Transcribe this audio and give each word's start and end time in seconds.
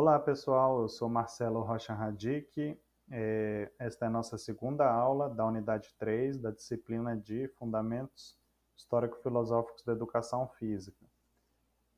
Olá 0.00 0.16
pessoal, 0.16 0.82
eu 0.82 0.88
sou 0.88 1.08
Marcelo 1.08 1.60
Rocha 1.60 1.92
Radic. 1.92 2.80
É, 3.10 3.72
esta 3.80 4.04
é 4.04 4.06
a 4.06 4.10
nossa 4.10 4.38
segunda 4.38 4.88
aula 4.88 5.28
da 5.28 5.44
unidade 5.44 5.92
3 5.98 6.38
da 6.38 6.52
disciplina 6.52 7.16
de 7.16 7.48
Fundamentos 7.58 8.38
Histórico-Filosóficos 8.76 9.82
da 9.82 9.90
Educação 9.90 10.46
Física. 10.50 11.04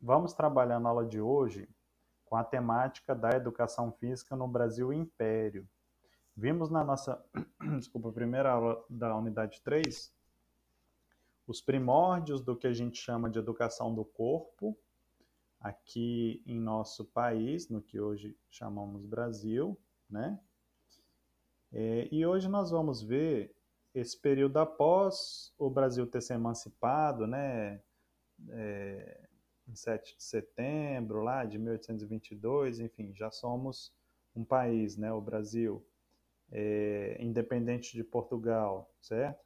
Vamos 0.00 0.32
trabalhar 0.32 0.80
na 0.80 0.88
aula 0.88 1.04
de 1.04 1.20
hoje 1.20 1.68
com 2.24 2.36
a 2.36 2.42
temática 2.42 3.14
da 3.14 3.32
educação 3.32 3.92
física 3.92 4.34
no 4.34 4.48
Brasil 4.48 4.94
Império. 4.94 5.68
Vimos 6.34 6.70
na 6.70 6.82
nossa 6.82 7.22
desculpa, 7.76 8.10
primeira 8.10 8.50
aula 8.50 8.82
da 8.88 9.14
unidade 9.14 9.60
3 9.60 10.10
os 11.46 11.60
primórdios 11.60 12.40
do 12.40 12.56
que 12.56 12.66
a 12.66 12.72
gente 12.72 12.96
chama 12.96 13.28
de 13.28 13.38
educação 13.38 13.94
do 13.94 14.06
corpo 14.06 14.74
aqui 15.60 16.42
em 16.46 16.58
nosso 16.58 17.04
país, 17.04 17.68
no 17.68 17.82
que 17.82 18.00
hoje 18.00 18.36
chamamos 18.50 19.04
Brasil, 19.04 19.78
né? 20.08 20.40
É, 21.72 22.08
e 22.10 22.24
hoje 22.24 22.48
nós 22.48 22.70
vamos 22.70 23.02
ver 23.02 23.54
esse 23.94 24.18
período 24.18 24.58
após 24.58 25.52
o 25.58 25.68
Brasil 25.68 26.06
ter 26.06 26.22
se 26.22 26.32
emancipado, 26.32 27.26
né? 27.26 27.82
É, 28.48 29.28
em 29.68 29.74
7 29.74 30.16
de 30.16 30.22
setembro, 30.22 31.22
lá 31.22 31.44
de 31.44 31.58
1822, 31.58 32.80
enfim, 32.80 33.14
já 33.14 33.30
somos 33.30 33.92
um 34.34 34.44
país, 34.44 34.96
né? 34.96 35.12
O 35.12 35.20
Brasil, 35.20 35.86
é, 36.50 37.18
independente 37.20 37.92
de 37.92 38.02
Portugal, 38.02 38.90
certo? 39.00 39.44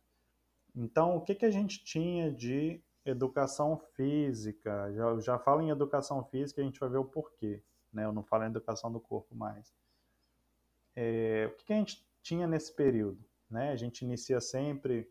Então, 0.75 1.17
o 1.17 1.21
que, 1.21 1.35
que 1.35 1.47
a 1.47 1.51
gente 1.51 1.85
tinha 1.85 2.33
de 2.33 2.83
educação 3.05 3.77
física. 3.95 4.93
Já, 4.93 5.21
já 5.21 5.39
falo 5.39 5.61
em 5.61 5.71
educação 5.71 6.25
física 6.25 6.61
a 6.61 6.65
gente 6.65 6.81
vai 6.81 6.89
ver 6.89 6.99
o 6.99 7.05
porquê. 7.05 7.63
Né? 7.93 8.05
Eu 8.05 8.13
não 8.13 8.23
falo 8.23 8.45
em 8.45 8.49
educação 8.49 8.91
do 8.91 9.01
corpo 9.01 9.35
mais. 9.35 9.75
É, 10.97 11.49
o 11.53 11.57
que, 11.57 11.65
que 11.67 11.73
a 11.73 11.77
gente 11.77 12.07
tinha 12.23 12.47
nesse 12.47 12.73
período? 12.73 13.23
Né? 13.51 13.71
A 13.71 13.77
gente 13.77 14.05
inicia 14.05 14.41
sempre 14.41 15.11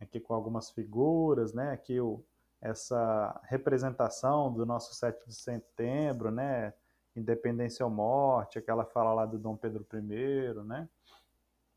aqui 0.00 0.20
com 0.20 0.34
algumas 0.34 0.70
figuras, 0.70 1.52
né? 1.52 1.72
aqui 1.72 2.00
o, 2.00 2.24
essa 2.60 3.40
representação 3.44 4.52
do 4.52 4.64
nosso 4.66 4.94
7 4.94 5.26
de 5.26 5.34
setembro, 5.34 6.30
né? 6.30 6.74
Independência 7.16 7.84
ou 7.84 7.90
Morte, 7.90 8.58
aquela 8.58 8.84
fala 8.84 9.12
lá 9.12 9.26
do 9.26 9.38
Dom 9.38 9.56
Pedro 9.56 9.84
I, 9.92 10.54
né? 10.64 10.88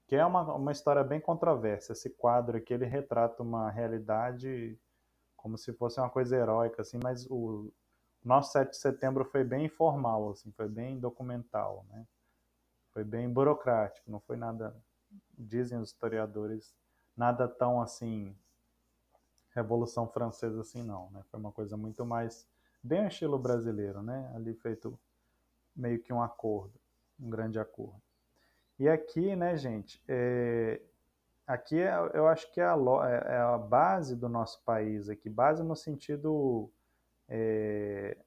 que 0.08 0.16
é 0.16 0.26
uma, 0.26 0.54
uma 0.54 0.72
história 0.72 1.04
bem 1.04 1.20
controversa. 1.20 1.94
Esse 1.94 2.09
quadro 2.09 2.58
aqui 2.58 2.74
ele 2.74 2.86
retrata 2.86 3.42
uma 3.42 3.72
realidade 3.72 4.78
como 5.44 5.58
se 5.58 5.74
fosse 5.74 6.00
uma 6.00 6.10
coisa 6.10 6.38
heróica, 6.38 6.82
assim, 6.82 6.98
mas 7.04 7.28
o 7.30 7.70
nosso 8.24 8.54
7 8.54 8.70
de 8.70 8.78
setembro 8.78 9.26
foi 9.26 9.44
bem 9.44 9.66
informal, 9.66 10.30
assim, 10.30 10.50
foi 10.54 10.70
bem 10.70 10.98
documental, 10.98 11.86
né? 11.90 12.08
Foi 12.94 13.04
bem 13.04 13.30
burocrático, 13.30 14.10
não 14.10 14.22
foi 14.22 14.38
nada, 14.38 14.74
dizem 15.38 15.78
os 15.80 15.90
historiadores, 15.90 16.74
nada 17.16 17.46
tão 17.46 17.82
assim, 17.82 18.34
Revolução 19.54 20.08
Francesa 20.08 20.62
assim 20.62 20.82
não, 20.82 21.12
né? 21.12 21.22
Foi 21.30 21.38
uma 21.38 21.52
coisa 21.52 21.76
muito 21.76 22.06
mais, 22.06 22.48
bem 22.82 23.06
estilo 23.06 23.38
brasileiro, 23.38 24.02
né? 24.02 24.32
Ali 24.34 24.54
feito 24.54 24.98
meio 25.76 26.00
que 26.00 26.14
um 26.14 26.24
acordo, 26.24 26.80
um 27.20 27.30
grande 27.30 27.60
acordo. 27.60 28.02
E 28.80 28.88
aqui, 28.88 29.36
né, 29.36 29.58
gente, 29.58 30.02
é, 30.08 30.82
aqui 31.46 31.80
é, 31.80 31.94
eu 32.14 32.28
acho 32.28 32.52
que 32.52 32.62
é 32.62 32.66
a, 32.66 32.76
é, 32.76 33.34
é 33.34 33.38
a, 33.38 33.58
base 33.58 34.16
do 34.16 34.30
nosso 34.30 34.62
país 34.64 35.10
aqui, 35.10 35.30
base 35.30 35.64
no 35.64 35.76
sentido 35.76 36.72
é, 37.28 38.18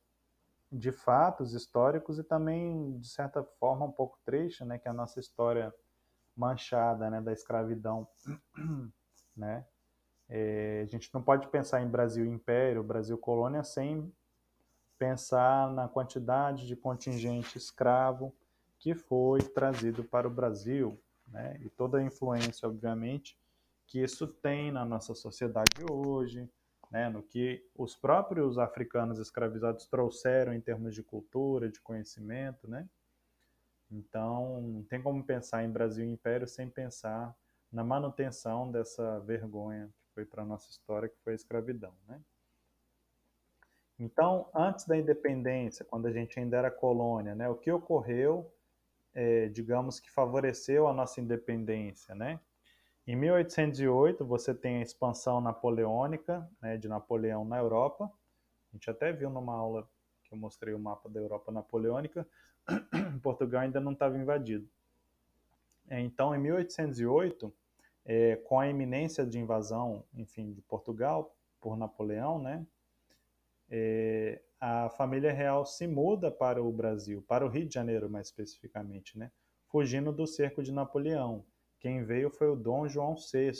de 0.70 0.92
fatos 0.92 1.54
históricos 1.54 2.18
e 2.18 2.24
também, 2.24 2.98
de 2.98 3.08
certa 3.08 3.42
forma, 3.42 3.86
um 3.86 3.92
pouco 3.92 4.18
triste, 4.24 4.64
né, 4.64 4.78
que 4.78 4.88
é 4.88 4.90
a 4.90 4.94
nossa 4.94 5.20
história 5.20 5.72
manchada, 6.36 7.08
né, 7.08 7.20
da 7.20 7.32
escravidão, 7.32 8.06
né, 9.36 9.64
é, 10.28 10.82
a 10.82 10.86
gente 10.86 11.12
não 11.14 11.22
pode 11.22 11.46
pensar 11.48 11.80
em 11.82 11.88
Brasil 11.88 12.26
Império, 12.26 12.82
Brasil 12.82 13.16
Colônia 13.16 13.62
sem 13.62 14.12
pensar 14.98 15.70
na 15.72 15.88
quantidade 15.88 16.66
de 16.66 16.74
contingente 16.74 17.56
escravo 17.56 18.34
que 18.78 18.94
foi 18.94 19.40
trazido 19.40 20.04
para 20.04 20.26
o 20.26 20.30
Brasil, 20.30 21.00
né? 21.26 21.58
E 21.60 21.68
toda 21.68 21.98
a 21.98 22.02
influência, 22.02 22.68
obviamente, 22.68 23.38
que 23.86 24.02
isso 24.02 24.26
tem 24.26 24.70
na 24.72 24.84
nossa 24.84 25.14
sociedade 25.14 25.84
hoje, 25.90 26.48
né? 26.90 27.08
No 27.08 27.22
que 27.22 27.64
os 27.74 27.94
próprios 27.96 28.58
africanos 28.58 29.18
escravizados 29.18 29.86
trouxeram 29.86 30.52
em 30.52 30.60
termos 30.60 30.94
de 30.94 31.02
cultura, 31.02 31.68
de 31.68 31.80
conhecimento, 31.80 32.68
né? 32.68 32.88
Então, 33.90 34.60
não 34.60 34.82
tem 34.82 35.00
como 35.00 35.22
pensar 35.22 35.64
em 35.64 35.70
Brasil 35.70 36.04
e 36.04 36.08
Império 36.08 36.46
sem 36.46 36.68
pensar 36.68 37.36
na 37.70 37.84
manutenção 37.84 38.70
dessa 38.70 39.20
vergonha 39.20 39.88
que 40.00 40.14
foi 40.14 40.24
para 40.24 40.42
a 40.42 40.46
nossa 40.46 40.70
história, 40.70 41.08
que 41.08 41.18
foi 41.22 41.32
a 41.32 41.36
escravidão, 41.36 41.94
né? 42.08 42.20
Então, 43.98 44.48
antes 44.54 44.86
da 44.86 44.96
independência, 44.96 45.84
quando 45.84 46.06
a 46.06 46.12
gente 46.12 46.38
ainda 46.38 46.58
era 46.58 46.70
colônia, 46.70 47.34
né, 47.34 47.48
o 47.48 47.54
que 47.54 47.72
ocorreu 47.72 48.52
é, 49.16 49.48
digamos 49.48 49.98
que 49.98 50.10
favoreceu 50.10 50.86
a 50.86 50.92
nossa 50.92 51.22
independência, 51.22 52.14
né? 52.14 52.38
Em 53.06 53.16
1808 53.16 54.22
você 54.26 54.54
tem 54.54 54.76
a 54.76 54.82
expansão 54.82 55.40
napoleônica, 55.40 56.46
né, 56.60 56.76
de 56.76 56.86
Napoleão 56.86 57.42
na 57.42 57.56
Europa. 57.56 58.04
A 58.04 58.76
gente 58.76 58.90
até 58.90 59.12
viu 59.12 59.30
numa 59.30 59.54
aula 59.54 59.88
que 60.22 60.34
eu 60.34 60.38
mostrei 60.38 60.74
o 60.74 60.78
mapa 60.78 61.08
da 61.08 61.18
Europa 61.18 61.50
napoleônica. 61.50 62.28
Portugal 63.22 63.62
ainda 63.62 63.80
não 63.80 63.92
estava 63.92 64.18
invadido. 64.18 64.68
É, 65.88 65.98
então, 66.00 66.34
em 66.34 66.38
1808, 66.38 67.50
é, 68.04 68.36
com 68.36 68.60
a 68.60 68.68
iminência 68.68 69.24
de 69.24 69.38
invasão, 69.38 70.04
enfim, 70.14 70.52
de 70.52 70.60
Portugal 70.60 71.34
por 71.58 71.74
Napoleão, 71.76 72.38
né, 72.42 72.66
é, 73.70 74.42
a 74.60 74.88
família 74.90 75.32
real 75.32 75.64
se 75.66 75.86
muda 75.86 76.30
para 76.30 76.62
o 76.62 76.72
Brasil, 76.72 77.22
para 77.22 77.44
o 77.44 77.48
Rio 77.48 77.66
de 77.66 77.74
Janeiro 77.74 78.08
mais 78.08 78.28
especificamente, 78.28 79.18
né? 79.18 79.30
fugindo 79.66 80.12
do 80.12 80.26
cerco 80.26 80.62
de 80.62 80.72
Napoleão. 80.72 81.44
Quem 81.78 82.04
veio 82.04 82.30
foi 82.30 82.48
o 82.48 82.56
Dom 82.56 82.88
João 82.88 83.14
VI, 83.16 83.52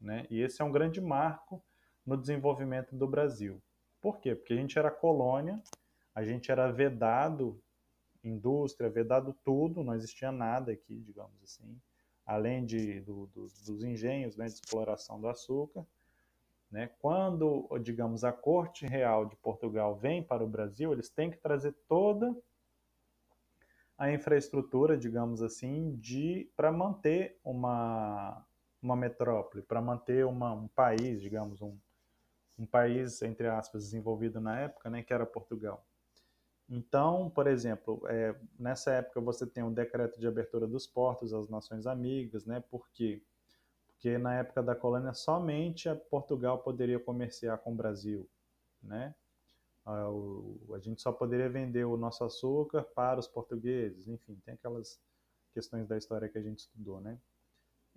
né? 0.00 0.26
e 0.30 0.40
esse 0.40 0.62
é 0.62 0.64
um 0.64 0.72
grande 0.72 1.00
marco 1.00 1.62
no 2.06 2.16
desenvolvimento 2.16 2.94
do 2.94 3.06
Brasil. 3.06 3.60
Por 4.00 4.18
quê? 4.20 4.34
Porque 4.34 4.52
a 4.52 4.56
gente 4.56 4.78
era 4.78 4.90
colônia, 4.90 5.60
a 6.14 6.22
gente 6.22 6.50
era 6.50 6.70
vedado 6.70 7.60
indústria, 8.22 8.90
vedado 8.90 9.34
tudo, 9.44 9.82
não 9.82 9.94
existia 9.94 10.30
nada 10.30 10.72
aqui, 10.72 11.00
digamos 11.00 11.40
assim, 11.42 11.80
além 12.24 12.64
de, 12.64 13.00
do, 13.00 13.26
do, 13.28 13.42
dos 13.42 13.82
engenhos 13.82 14.36
né, 14.36 14.46
de 14.46 14.52
exploração 14.52 15.20
do 15.20 15.28
açúcar, 15.28 15.86
né? 16.70 16.90
Quando, 17.00 17.68
digamos, 17.82 18.24
a 18.24 18.32
corte 18.32 18.86
real 18.86 19.26
de 19.26 19.36
Portugal 19.36 19.96
vem 19.96 20.22
para 20.22 20.44
o 20.44 20.48
Brasil, 20.48 20.92
eles 20.92 21.08
têm 21.08 21.30
que 21.30 21.38
trazer 21.38 21.74
toda 21.88 22.34
a 23.96 24.12
infraestrutura, 24.12 24.96
digamos 24.96 25.42
assim, 25.42 25.96
de 25.96 26.50
para 26.56 26.70
manter 26.70 27.38
uma, 27.42 28.46
uma 28.80 28.94
metrópole, 28.94 29.62
para 29.62 29.82
manter 29.82 30.24
uma, 30.24 30.52
um 30.52 30.68
país, 30.68 31.20
digamos, 31.20 31.60
um, 31.60 31.76
um 32.58 32.64
país, 32.64 33.22
entre 33.22 33.48
aspas, 33.48 33.84
desenvolvido 33.84 34.40
na 34.40 34.60
época, 34.60 34.88
né, 34.88 35.02
que 35.02 35.12
era 35.12 35.26
Portugal. 35.26 35.84
Então, 36.68 37.30
por 37.30 37.46
exemplo, 37.46 38.02
é, 38.08 38.36
nessa 38.58 38.92
época 38.92 39.20
você 39.20 39.46
tem 39.46 39.64
um 39.64 39.72
decreto 39.72 40.20
de 40.20 40.26
abertura 40.26 40.66
dos 40.66 40.86
portos 40.86 41.32
às 41.32 41.48
nações 41.48 41.86
amigas, 41.86 42.44
né, 42.44 42.62
porque 42.70 43.22
porque 43.98 44.16
na 44.16 44.36
época 44.36 44.62
da 44.62 44.76
colônia 44.76 45.12
somente 45.12 45.92
Portugal 46.08 46.58
poderia 46.60 47.00
comerciar 47.00 47.58
com 47.58 47.72
o 47.72 47.74
Brasil, 47.74 48.28
né? 48.80 49.12
A 49.84 50.78
gente 50.78 51.02
só 51.02 51.10
poderia 51.10 51.48
vender 51.48 51.84
o 51.84 51.96
nosso 51.96 52.22
açúcar 52.22 52.84
para 52.94 53.18
os 53.18 53.26
portugueses, 53.26 54.06
enfim, 54.06 54.40
tem 54.44 54.54
aquelas 54.54 55.00
questões 55.52 55.88
da 55.88 55.96
história 55.96 56.28
que 56.28 56.38
a 56.38 56.42
gente 56.42 56.60
estudou, 56.60 57.00
né? 57.00 57.18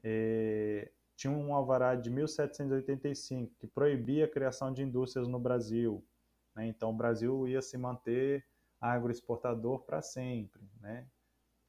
E 0.03 0.89
tinha 1.15 1.31
um 1.31 1.53
alvará 1.53 1.93
de 1.93 2.09
1785 2.09 3.53
que 3.59 3.67
proibia 3.67 4.25
a 4.25 4.29
criação 4.29 4.73
de 4.73 4.81
indústrias 4.81 5.27
no 5.27 5.37
Brasil, 5.39 6.03
né? 6.55 6.65
Então 6.65 6.89
o 6.89 6.97
Brasil 6.97 7.47
ia 7.47 7.61
se 7.61 7.77
manter 7.77 8.43
agroexportador 8.79 9.81
para 9.81 10.01
sempre, 10.01 10.67
né? 10.79 11.05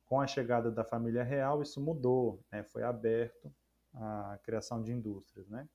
Com 0.07 0.23
a 0.23 0.27
chegada 0.27 0.71
da 0.71 0.85
família 0.85 1.23
real 1.23 1.61
isso 1.61 1.83
mudou, 1.83 2.43
né? 2.51 2.63
Foi 2.63 2.83
aberto 2.83 3.53
a 3.95 4.39
criação 4.43 4.83
de 4.83 4.93
indústrias, 4.93 5.49
né? 5.49 5.69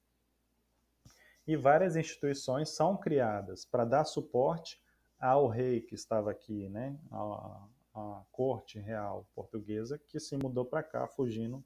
E 1.45 1.55
várias 1.55 1.95
instituições 1.95 2.69
são 2.69 2.97
criadas 2.97 3.63
para 3.65 3.85
dar 3.85 4.03
suporte 4.03 4.81
ao 5.19 5.47
rei 5.47 5.81
que 5.81 5.95
estava 5.95 6.29
aqui, 6.29 6.67
né? 6.69 6.99
A, 7.11 7.67
a 7.95 8.23
corte 8.31 8.79
real 8.79 9.27
portuguesa 9.33 9.97
que 9.97 10.19
se 10.19 10.35
mudou 10.37 10.65
para 10.65 10.83
cá 10.83 11.07
fugindo 11.07 11.63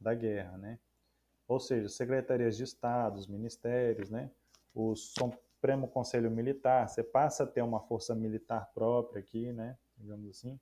da 0.00 0.14
guerra, 0.14 0.58
né? 0.58 0.78
Ou 1.48 1.58
seja, 1.58 1.88
secretarias 1.88 2.56
de 2.56 2.64
Estado, 2.64 3.18
os 3.18 3.26
ministérios, 3.26 4.10
né? 4.10 4.30
O 4.74 4.94
Supremo 4.94 5.88
Conselho 5.88 6.30
Militar, 6.30 6.88
você 6.88 7.02
passa 7.02 7.44
a 7.44 7.46
ter 7.46 7.62
uma 7.62 7.80
força 7.80 8.14
militar 8.14 8.70
própria 8.74 9.20
aqui, 9.20 9.52
né? 9.52 9.78
Digamos 9.96 10.28
assim. 10.28 10.58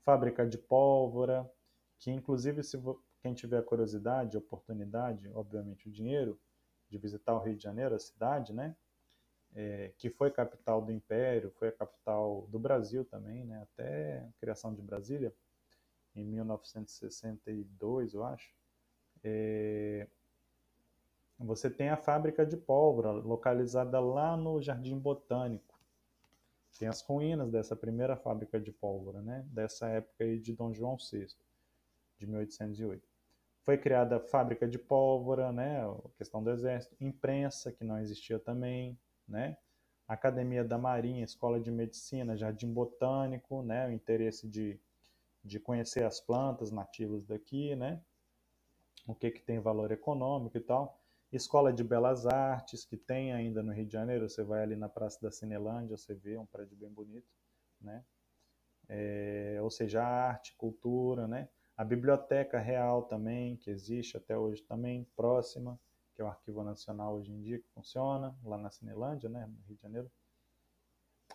fábrica 0.00 0.46
de 0.46 0.58
pólvora, 0.58 1.48
que 1.98 2.10
inclusive 2.10 2.62
se 2.62 2.76
quem 3.22 3.32
tiver 3.32 3.62
curiosidade, 3.64 4.36
oportunidade, 4.36 5.30
obviamente 5.32 5.88
o 5.88 5.92
dinheiro 5.92 6.38
de 6.90 6.98
visitar 6.98 7.34
o 7.34 7.38
Rio 7.38 7.56
de 7.56 7.62
Janeiro, 7.62 7.94
a 7.94 7.98
cidade, 7.98 8.52
né? 8.52 8.76
É, 9.54 9.92
que 9.96 10.10
foi 10.10 10.30
capital 10.30 10.82
do 10.82 10.90
Império, 10.90 11.50
foi 11.52 11.68
a 11.68 11.72
capital 11.72 12.46
do 12.50 12.58
Brasil 12.58 13.04
também, 13.04 13.44
né? 13.44 13.62
Até 13.62 14.18
a 14.18 14.32
criação 14.40 14.74
de 14.74 14.82
Brasília, 14.82 15.32
em 16.16 16.24
1962, 16.24 18.14
eu 18.14 18.24
acho. 18.24 18.52
É, 19.22 20.08
você 21.38 21.70
tem 21.70 21.90
a 21.90 21.96
fábrica 21.96 22.44
de 22.44 22.56
pólvora, 22.56 23.10
localizada 23.10 24.00
lá 24.00 24.36
no 24.36 24.60
Jardim 24.60 24.98
Botânico. 24.98 25.80
Tem 26.78 26.88
as 26.88 27.02
ruínas 27.02 27.50
dessa 27.50 27.76
primeira 27.76 28.16
fábrica 28.16 28.60
de 28.60 28.72
pólvora, 28.72 29.20
né? 29.22 29.46
Dessa 29.48 29.88
época 29.88 30.24
aí 30.24 30.38
de 30.38 30.52
Dom 30.54 30.72
João 30.72 30.96
VI, 30.96 31.26
de 32.18 32.26
1808. 32.26 33.11
Foi 33.64 33.78
criada 33.78 34.18
fábrica 34.18 34.66
de 34.66 34.78
pólvora, 34.78 35.52
né? 35.52 35.84
A 35.84 36.08
questão 36.18 36.42
do 36.42 36.50
exército, 36.50 36.96
imprensa, 37.00 37.70
que 37.70 37.84
não 37.84 37.98
existia 37.98 38.38
também, 38.38 38.98
né? 39.26 39.56
Academia 40.06 40.64
da 40.64 40.76
Marinha, 40.76 41.24
Escola 41.24 41.60
de 41.60 41.70
Medicina, 41.70 42.36
Jardim 42.36 42.72
Botânico, 42.72 43.62
né? 43.62 43.86
O 43.86 43.92
interesse 43.92 44.48
de, 44.48 44.80
de 45.44 45.60
conhecer 45.60 46.04
as 46.04 46.20
plantas 46.20 46.72
nativas 46.72 47.24
daqui, 47.24 47.76
né? 47.76 48.00
O 49.06 49.14
que, 49.14 49.30
que 49.30 49.42
tem 49.42 49.60
valor 49.60 49.92
econômico 49.92 50.56
e 50.56 50.60
tal. 50.60 50.98
Escola 51.32 51.72
de 51.72 51.82
Belas 51.82 52.26
Artes, 52.26 52.84
que 52.84 52.96
tem 52.96 53.32
ainda 53.32 53.62
no 53.62 53.72
Rio 53.72 53.86
de 53.86 53.92
Janeiro, 53.92 54.28
você 54.28 54.42
vai 54.42 54.62
ali 54.62 54.76
na 54.76 54.88
Praça 54.88 55.18
da 55.22 55.30
Cinelândia, 55.30 55.96
você 55.96 56.14
vê 56.14 56.36
um 56.36 56.44
prédio 56.44 56.76
bem 56.76 56.90
bonito, 56.90 57.26
né? 57.80 58.04
É, 58.88 59.58
ou 59.62 59.70
seja, 59.70 60.02
arte, 60.02 60.54
cultura, 60.56 61.26
né? 61.26 61.48
A 61.82 61.84
Biblioteca 61.84 62.60
Real 62.60 63.02
também, 63.02 63.56
que 63.56 63.68
existe 63.68 64.16
até 64.16 64.38
hoje 64.38 64.62
também, 64.62 65.04
próxima, 65.16 65.76
que 66.14 66.22
é 66.22 66.24
o 66.24 66.28
Arquivo 66.28 66.62
Nacional 66.62 67.16
hoje 67.16 67.32
em 67.32 67.42
dia, 67.42 67.58
que 67.58 67.66
funciona, 67.74 68.32
lá 68.44 68.56
na 68.56 68.70
Cinelândia, 68.70 69.28
né, 69.28 69.46
no 69.46 69.66
Rio 69.66 69.74
de 69.74 69.82
Janeiro. 69.82 70.10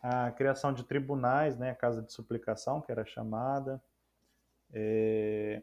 A 0.01 0.31
criação 0.31 0.71
de 0.71 0.85
tribunais, 0.85 1.57
né, 1.57 1.71
a 1.71 1.75
Casa 1.75 2.01
de 2.01 2.13
Suplicação, 2.13 2.79
que 2.79 2.89
era 2.89 3.03
chamada. 3.03 3.83
É, 4.71 5.61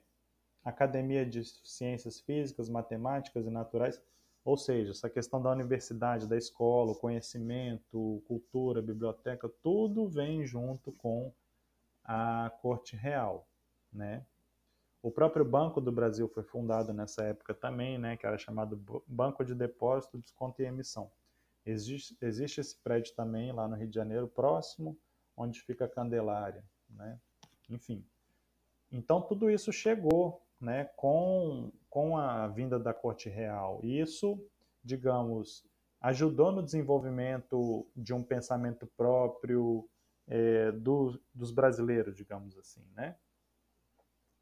Academia 0.62 1.24
de 1.24 1.42
Ciências 1.66 2.20
Físicas, 2.20 2.68
Matemáticas 2.68 3.46
e 3.46 3.50
Naturais, 3.50 3.98
ou 4.44 4.58
seja, 4.58 4.90
essa 4.90 5.08
questão 5.08 5.40
da 5.40 5.50
universidade, 5.50 6.28
da 6.28 6.36
escola, 6.36 6.92
o 6.92 7.00
conhecimento, 7.00 8.22
cultura, 8.26 8.82
biblioteca, 8.82 9.48
tudo 9.62 10.06
vem 10.10 10.44
junto 10.44 10.92
com 10.92 11.32
a 12.04 12.52
corte 12.60 12.94
real, 12.96 13.48
né? 13.90 14.26
O 15.04 15.10
próprio 15.10 15.44
Banco 15.44 15.82
do 15.82 15.92
Brasil 15.92 16.26
foi 16.26 16.42
fundado 16.42 16.90
nessa 16.94 17.24
época 17.24 17.52
também, 17.52 17.98
né, 17.98 18.16
que 18.16 18.24
era 18.24 18.38
chamado 18.38 18.82
Banco 19.06 19.44
de 19.44 19.54
Depósito, 19.54 20.16
Desconto 20.16 20.62
e 20.62 20.64
Emissão. 20.64 21.10
Existe, 21.66 22.16
existe 22.22 22.62
esse 22.62 22.74
prédio 22.78 23.14
também 23.14 23.52
lá 23.52 23.68
no 23.68 23.76
Rio 23.76 23.86
de 23.86 23.94
Janeiro, 23.94 24.26
próximo 24.26 24.96
onde 25.36 25.60
fica 25.60 25.84
a 25.84 25.88
Candelária, 25.88 26.64
né? 26.88 27.20
Enfim. 27.68 28.02
Então 28.90 29.20
tudo 29.20 29.50
isso 29.50 29.70
chegou 29.70 30.42
né, 30.58 30.84
com, 30.96 31.70
com 31.90 32.16
a 32.16 32.48
vinda 32.48 32.78
da 32.78 32.94
corte 32.94 33.28
real. 33.28 33.80
Isso, 33.82 34.42
digamos, 34.82 35.66
ajudou 36.00 36.50
no 36.50 36.62
desenvolvimento 36.62 37.86
de 37.94 38.14
um 38.14 38.22
pensamento 38.22 38.86
próprio 38.96 39.86
é, 40.26 40.72
do, 40.72 41.20
dos 41.34 41.50
brasileiros, 41.50 42.16
digamos 42.16 42.56
assim, 42.56 42.86
né? 42.94 43.16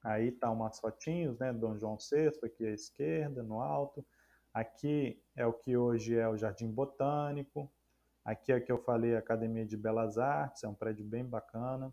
Aí 0.02 0.32
tá 0.32 0.50
umas 0.50 0.80
fotinhos, 0.80 1.38
né, 1.38 1.52
Dom 1.52 1.78
João 1.78 1.96
VI, 1.96 2.28
aqui 2.44 2.66
à 2.66 2.70
esquerda, 2.70 3.42
no 3.42 3.60
alto. 3.60 4.04
Aqui 4.52 5.22
é 5.36 5.46
o 5.46 5.52
que 5.52 5.76
hoje 5.76 6.16
é 6.16 6.28
o 6.28 6.36
Jardim 6.36 6.70
Botânico. 6.70 7.70
Aqui 8.24 8.52
é 8.52 8.56
o 8.56 8.64
que 8.64 8.70
eu 8.70 8.78
falei, 8.78 9.16
a 9.16 9.18
Academia 9.18 9.64
de 9.64 9.76
Belas 9.76 10.18
Artes, 10.18 10.64
é 10.64 10.68
um 10.68 10.74
prédio 10.74 11.04
bem 11.04 11.24
bacana. 11.24 11.92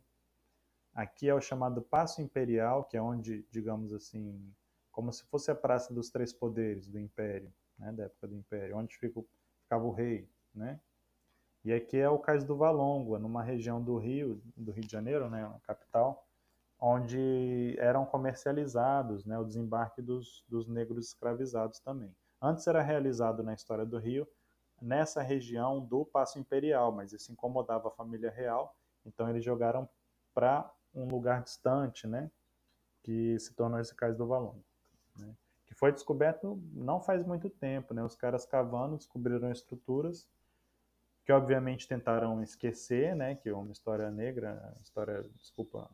Aqui 0.93 1.29
é 1.29 1.33
o 1.33 1.41
chamado 1.41 1.81
Paço 1.81 2.21
Imperial, 2.21 2.83
que 2.83 2.97
é 2.97 3.01
onde, 3.01 3.45
digamos 3.51 3.93
assim, 3.93 4.53
como 4.91 5.13
se 5.13 5.23
fosse 5.25 5.49
a 5.49 5.55
Praça 5.55 5.93
dos 5.93 6.09
Três 6.09 6.33
Poderes 6.33 6.87
do 6.87 6.99
Império, 6.99 7.53
né, 7.77 7.91
da 7.91 8.03
época 8.03 8.27
do 8.27 8.35
Império, 8.35 8.77
onde 8.77 8.97
fica, 8.97 9.21
ficava 9.63 9.85
o 9.85 9.91
rei, 9.91 10.29
né? 10.53 10.79
E 11.63 11.73
aqui 11.73 11.97
é 11.97 12.09
o 12.09 12.19
Cais 12.19 12.43
do 12.43 12.55
Valongo, 12.55 13.17
numa 13.19 13.43
região 13.43 13.81
do 13.81 13.97
Rio, 13.97 14.41
do 14.55 14.71
Rio 14.71 14.83
de 14.83 14.91
Janeiro, 14.91 15.29
né, 15.29 15.51
capital, 15.63 16.28
onde 16.79 17.75
eram 17.77 18.05
comercializados, 18.05 19.25
né, 19.25 19.37
o 19.37 19.43
desembarque 19.43 20.01
dos, 20.01 20.45
dos 20.47 20.67
negros 20.67 21.07
escravizados 21.07 21.79
também. 21.79 22.15
Antes 22.41 22.65
era 22.67 22.81
realizado 22.81 23.43
na 23.43 23.53
história 23.53 23.85
do 23.85 23.97
Rio, 23.97 24.27
nessa 24.81 25.21
região 25.21 25.83
do 25.83 26.05
Paço 26.05 26.39
Imperial, 26.39 26.91
mas 26.91 27.11
isso 27.11 27.31
incomodava 27.31 27.89
a 27.89 27.91
família 27.91 28.31
real, 28.31 28.77
então 29.05 29.29
eles 29.29 29.43
jogaram 29.43 29.89
para 30.33 30.71
um 30.93 31.05
lugar 31.05 31.43
distante, 31.43 32.07
né, 32.07 32.31
que 33.03 33.37
se 33.39 33.53
tornou 33.53 33.79
esse 33.79 33.93
cais 33.93 34.15
do 34.15 34.25
Valongo, 34.25 34.63
né, 35.17 35.35
que 35.65 35.73
foi 35.73 35.91
descoberto 35.91 36.61
não 36.73 37.01
faz 37.01 37.25
muito 37.25 37.49
tempo, 37.49 37.93
né, 37.93 38.01
os 38.03 38.15
caras 38.15 38.45
cavando 38.45 38.95
descobriram 38.95 39.51
estruturas 39.51 40.27
que 41.25 41.33
obviamente 41.33 41.87
tentaram 41.87 42.41
esquecer, 42.41 43.15
né, 43.15 43.35
que 43.35 43.49
é 43.49 43.53
uma 43.53 43.71
história 43.71 44.09
negra, 44.09 44.75
história, 44.81 45.23
desculpa, 45.35 45.89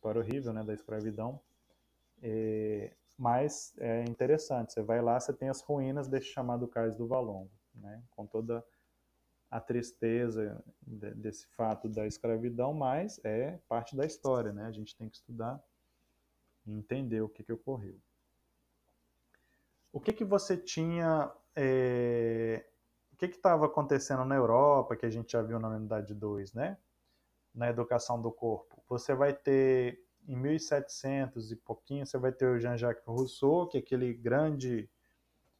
história 0.00 0.22
horrível, 0.22 0.54
né, 0.54 0.64
da 0.64 0.72
escravidão, 0.72 1.38
mas 3.18 3.74
é 3.78 4.02
interessante, 4.04 4.72
você 4.72 4.82
vai 4.82 5.02
lá, 5.02 5.20
você 5.20 5.30
tem 5.30 5.50
as 5.50 5.60
ruínas 5.60 6.08
desse 6.08 6.28
chamado 6.28 6.66
cais 6.66 6.94
do 6.94 7.06
Valongo, 7.06 7.50
né, 7.74 8.02
com 8.16 8.26
toda 8.26 8.64
a 9.50 9.60
tristeza 9.60 10.62
desse 10.80 11.46
fato 11.48 11.86
da 11.88 12.06
escravidão, 12.06 12.72
mas 12.72 13.20
é 13.24 13.58
parte 13.68 13.96
da 13.96 14.06
história, 14.06 14.52
né? 14.52 14.64
A 14.66 14.70
gente 14.70 14.96
tem 14.96 15.08
que 15.08 15.16
estudar 15.16 15.60
e 16.64 16.72
entender 16.72 17.20
o 17.20 17.28
que, 17.28 17.42
que 17.42 17.52
ocorreu. 17.52 17.98
O 19.92 19.98
que, 19.98 20.12
que 20.12 20.24
você 20.24 20.56
tinha. 20.56 21.32
É... 21.56 22.64
O 23.12 23.16
que 23.16 23.26
estava 23.26 23.66
acontecendo 23.66 24.24
na 24.24 24.36
Europa, 24.36 24.94
que 24.94 25.04
a 25.04 25.10
gente 25.10 25.32
já 25.32 25.42
viu 25.42 25.58
na 25.58 25.68
unidade 25.68 26.14
2, 26.14 26.54
né? 26.54 26.78
Na 27.54 27.68
educação 27.68 28.20
do 28.20 28.30
corpo. 28.30 28.82
Você 28.88 29.14
vai 29.14 29.32
ter, 29.32 30.00
em 30.26 30.36
1700 30.36 31.50
e 31.50 31.56
pouquinho, 31.56 32.06
você 32.06 32.18
vai 32.18 32.32
ter 32.32 32.46
o 32.46 32.58
Jean-Jacques 32.58 33.04
Rousseau, 33.06 33.66
que 33.66 33.76
é 33.76 33.80
aquele 33.80 34.14
grande. 34.14 34.88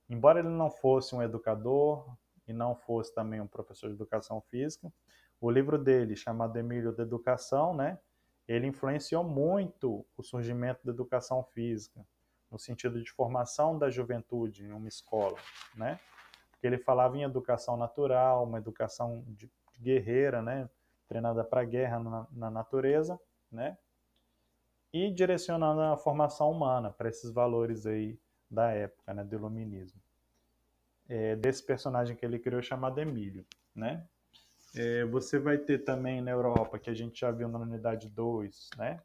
Embora 0.09 0.41
ele 0.41 0.49
não 0.49 0.71
fosse 0.71 1.15
um 1.15 1.23
educador, 1.23 2.07
e 2.51 2.53
não 2.53 2.75
fosse 2.75 3.15
também 3.15 3.41
um 3.41 3.47
professor 3.47 3.89
de 3.89 3.95
educação 3.95 4.41
física. 4.41 4.93
O 5.41 5.51
livro 5.51 5.79
dele, 5.79 6.17
chamado 6.17 6.59
Emílio 6.59 6.93
da 6.93 7.05
Educação, 7.05 7.75
né, 7.75 7.99
ele 8.47 8.67
influenciou 8.67 9.23
muito 9.23 10.05
o 10.17 10.23
surgimento 10.23 10.85
da 10.85 10.93
educação 10.93 11.45
física, 11.45 12.05
no 12.51 12.59
sentido 12.59 13.01
de 13.01 13.11
formação 13.13 13.79
da 13.79 13.89
juventude 13.89 14.65
em 14.65 14.73
uma 14.73 14.89
escola, 14.89 15.39
né? 15.77 16.01
Porque 16.51 16.67
ele 16.67 16.79
falava 16.79 17.17
em 17.17 17.23
educação 17.23 17.77
natural, 17.77 18.45
uma 18.45 18.59
educação 18.59 19.25
de 19.29 19.49
guerreira, 19.81 20.43
né, 20.43 20.69
treinada 21.11 21.45
para 21.45 21.65
guerra 21.65 21.99
na, 21.99 22.27
na 22.33 22.51
natureza, 22.51 23.21
né? 23.53 23.77
E 24.93 25.11
direcionando 25.11 25.83
a 25.83 25.97
formação 25.97 26.51
humana 26.51 26.91
para 26.91 27.11
esses 27.11 27.31
valores 27.31 27.85
aí 27.85 28.19
da 28.51 28.71
época, 28.71 29.13
né, 29.13 29.23
do 29.23 29.37
iluminismo 29.37 30.01
é, 31.11 31.35
desse 31.35 31.63
personagem 31.63 32.15
que 32.15 32.25
ele 32.25 32.39
criou 32.39 32.63
chamado 32.63 33.01
Emílio, 33.01 33.45
né? 33.75 34.07
É, 34.77 35.05
você 35.07 35.41
vai 35.41 35.59
ter 35.59 35.79
também 35.79 36.21
na 36.21 36.31
Europa, 36.31 36.79
que 36.79 36.89
a 36.89 36.95
gente 36.95 37.21
já 37.21 37.33
viu 37.33 37.49
na 37.49 37.59
unidade 37.59 38.09
2, 38.09 38.71
né? 38.79 39.01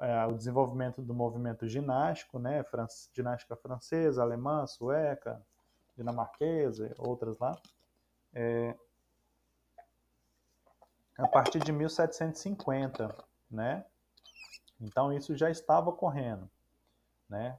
É, 0.00 0.26
o 0.26 0.32
desenvolvimento 0.32 1.00
do 1.00 1.14
movimento 1.14 1.68
ginástico, 1.68 2.40
né? 2.40 2.64
Fran 2.64 2.88
ginástica 3.14 3.54
francesa, 3.54 4.22
alemã, 4.22 4.66
sueca, 4.66 5.40
dinamarquesa, 5.96 6.92
outras 6.98 7.38
lá. 7.38 7.56
É, 8.34 8.74
a 11.18 11.26
partir 11.26 11.60
de 11.60 11.72
1750, 11.72 13.14
né? 13.50 13.84
Então 14.80 15.12
isso 15.12 15.34
já 15.34 15.50
estava 15.50 15.90
ocorrendo, 15.90 16.48
né? 17.28 17.58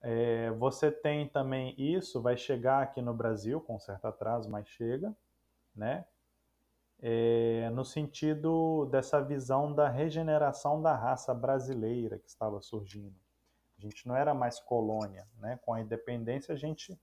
É, 0.00 0.50
você 0.52 0.92
tem 0.92 1.28
também 1.28 1.74
isso, 1.76 2.22
vai 2.22 2.36
chegar 2.36 2.82
aqui 2.82 3.02
no 3.02 3.12
Brasil, 3.12 3.60
com 3.60 3.78
certo 3.78 4.06
atraso, 4.06 4.48
mas 4.48 4.68
chega, 4.68 5.14
né? 5.74 6.04
É, 7.00 7.70
no 7.70 7.84
sentido 7.84 8.86
dessa 8.86 9.20
visão 9.20 9.72
da 9.72 9.88
regeneração 9.88 10.82
da 10.82 10.94
raça 10.94 11.32
brasileira 11.32 12.18
que 12.18 12.28
estava 12.28 12.60
surgindo. 12.60 13.16
A 13.78 13.80
gente 13.80 14.06
não 14.06 14.16
era 14.16 14.34
mais 14.34 14.58
colônia, 14.58 15.26
né? 15.38 15.58
Com 15.62 15.72
a 15.72 15.80
independência 15.80 16.54
a 16.54 16.58
gente 16.58 17.00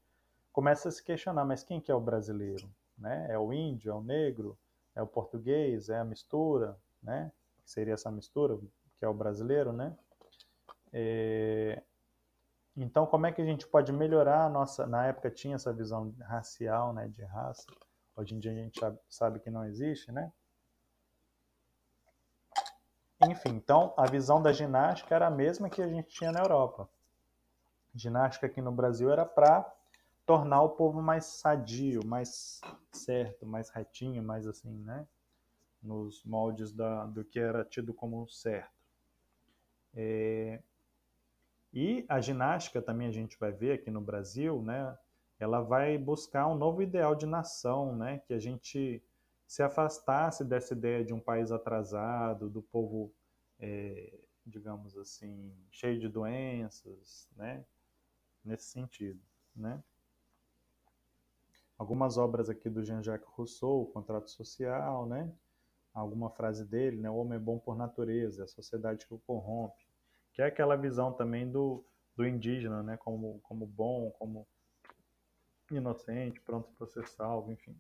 começa 0.52 0.88
a 0.88 0.92
se 0.92 1.04
questionar, 1.04 1.44
mas 1.44 1.64
quem 1.64 1.82
que 1.82 1.92
é 1.92 1.96
o 1.96 2.00
brasileiro? 2.00 2.70
Né? 2.98 3.28
É 3.30 3.38
o 3.38 3.52
índio, 3.52 3.92
é 3.92 3.94
o 3.94 4.02
negro, 4.02 4.58
é 4.96 5.02
o 5.02 5.08
português, 5.08 5.90
é 5.90 6.00
a 6.00 6.06
mistura, 6.06 6.78
né? 7.04 7.32
Que 7.64 7.70
seria 7.70 7.94
essa 7.94 8.10
mistura, 8.10 8.58
que 8.98 9.06
é 9.06 9.08
o 9.08 9.14
brasileiro, 9.14 9.74
né? 9.74 9.96
É, 10.94 11.84
então, 12.78 13.06
como 13.06 13.26
é 13.26 13.32
que 13.32 13.42
a 13.42 13.46
gente 13.46 13.68
pode 13.68 13.92
melhorar 13.92 14.46
a 14.46 14.50
nossa... 14.50 14.88
Na 14.88 15.06
época 15.06 15.30
tinha 15.30 15.56
essa 15.56 15.74
visão 15.74 16.14
racial, 16.22 16.94
né, 16.94 17.08
de 17.08 17.24
raça. 17.24 17.66
Hoje 18.16 18.34
em 18.34 18.40
dia 18.40 18.52
a 18.52 18.56
gente 18.56 18.80
sabe 19.10 19.40
que 19.40 19.50
não 19.50 19.66
existe, 19.66 20.12
né? 20.12 20.32
Enfim, 23.24 23.56
então 23.56 23.94
a 23.98 24.06
visão 24.06 24.42
da 24.42 24.52
ginástica 24.52 25.16
era 25.16 25.28
a 25.28 25.32
mesma 25.32 25.70
que 25.70 25.82
a 25.82 25.88
gente 25.88 26.10
tinha 26.10 26.32
na 26.32 26.42
Europa. 26.42 26.90
Ginástica 27.94 28.46
aqui 28.46 28.62
no 28.62 28.72
Brasil 28.72 29.10
era 29.10 29.26
para 29.26 29.70
tornar 30.26 30.62
o 30.64 30.70
povo 30.70 31.02
mais 31.02 31.26
sadio, 31.26 32.06
mais 32.06 32.60
certo, 32.92 33.46
mais 33.46 33.70
retinho, 33.70 34.24
mais 34.24 34.48
assim, 34.48 34.74
né? 34.80 35.08
Nos 35.82 36.24
moldes 36.24 36.72
da, 36.72 37.06
do 37.06 37.24
que 37.24 37.40
era 37.40 37.64
tido 37.64 37.94
como 37.94 38.28
certo. 38.28 38.74
É... 39.94 40.62
E 41.72 42.06
a 42.08 42.20
ginástica 42.20 42.82
também 42.82 43.08
a 43.08 43.12
gente 43.12 43.38
vai 43.38 43.52
ver 43.52 43.74
aqui 43.74 43.92
no 43.92 44.02
Brasil, 44.02 44.62
né? 44.62 44.98
Ela 45.40 45.62
vai 45.62 45.98
buscar 45.98 46.48
um 46.48 46.56
novo 46.56 46.82
ideal 46.82 47.14
de 47.14 47.26
nação, 47.26 47.96
né? 47.96 48.20
Que 48.20 48.34
a 48.34 48.40
gente 48.40 49.04
se 49.46 49.62
afastasse 49.62 50.44
dessa 50.44 50.74
ideia 50.74 51.04
de 51.04 51.14
um 51.14 51.20
país 51.20 51.52
atrasado, 51.52 52.50
do 52.50 52.62
povo, 52.64 53.14
é, 53.60 54.18
digamos 54.46 54.98
assim, 54.98 55.54
cheio 55.70 56.00
de 56.00 56.08
doenças, 56.08 57.30
né? 57.36 57.64
Nesse 58.44 58.66
sentido, 58.66 59.22
né? 59.56 59.84
Algumas 61.78 62.18
obras 62.18 62.50
aqui 62.50 62.70
do 62.70 62.84
Jean-Jacques 62.84 63.28
Rousseau, 63.32 63.82
o 63.82 63.86
Contrato 63.88 64.30
Social, 64.30 65.06
né? 65.06 65.32
Alguma 65.94 66.30
frase 66.30 66.66
dele, 66.66 66.98
né? 66.98 67.10
O 67.10 67.16
homem 67.16 67.36
é 67.36 67.40
bom 67.40 67.60
por 67.60 67.76
natureza, 67.76 68.44
é 68.44 68.46
a 68.46 68.48
sociedade 68.48 69.06
que 69.06 69.14
o 69.14 69.20
corrompe. 69.20 69.86
Que 70.34 70.42
é 70.42 70.46
aquela 70.46 70.76
visão 70.76 71.12
também 71.12 71.50
do, 71.50 71.86
do 72.16 72.26
indígena, 72.26 72.82
né? 72.82 72.98
Como, 72.98 73.40
como 73.44 73.66
bom, 73.66 74.12
como 74.12 74.48
inocente, 75.72 76.40
pronto 76.42 76.70
para 76.78 76.88
ser 76.88 77.08
salvo, 77.08 77.52
enfim. 77.52 77.76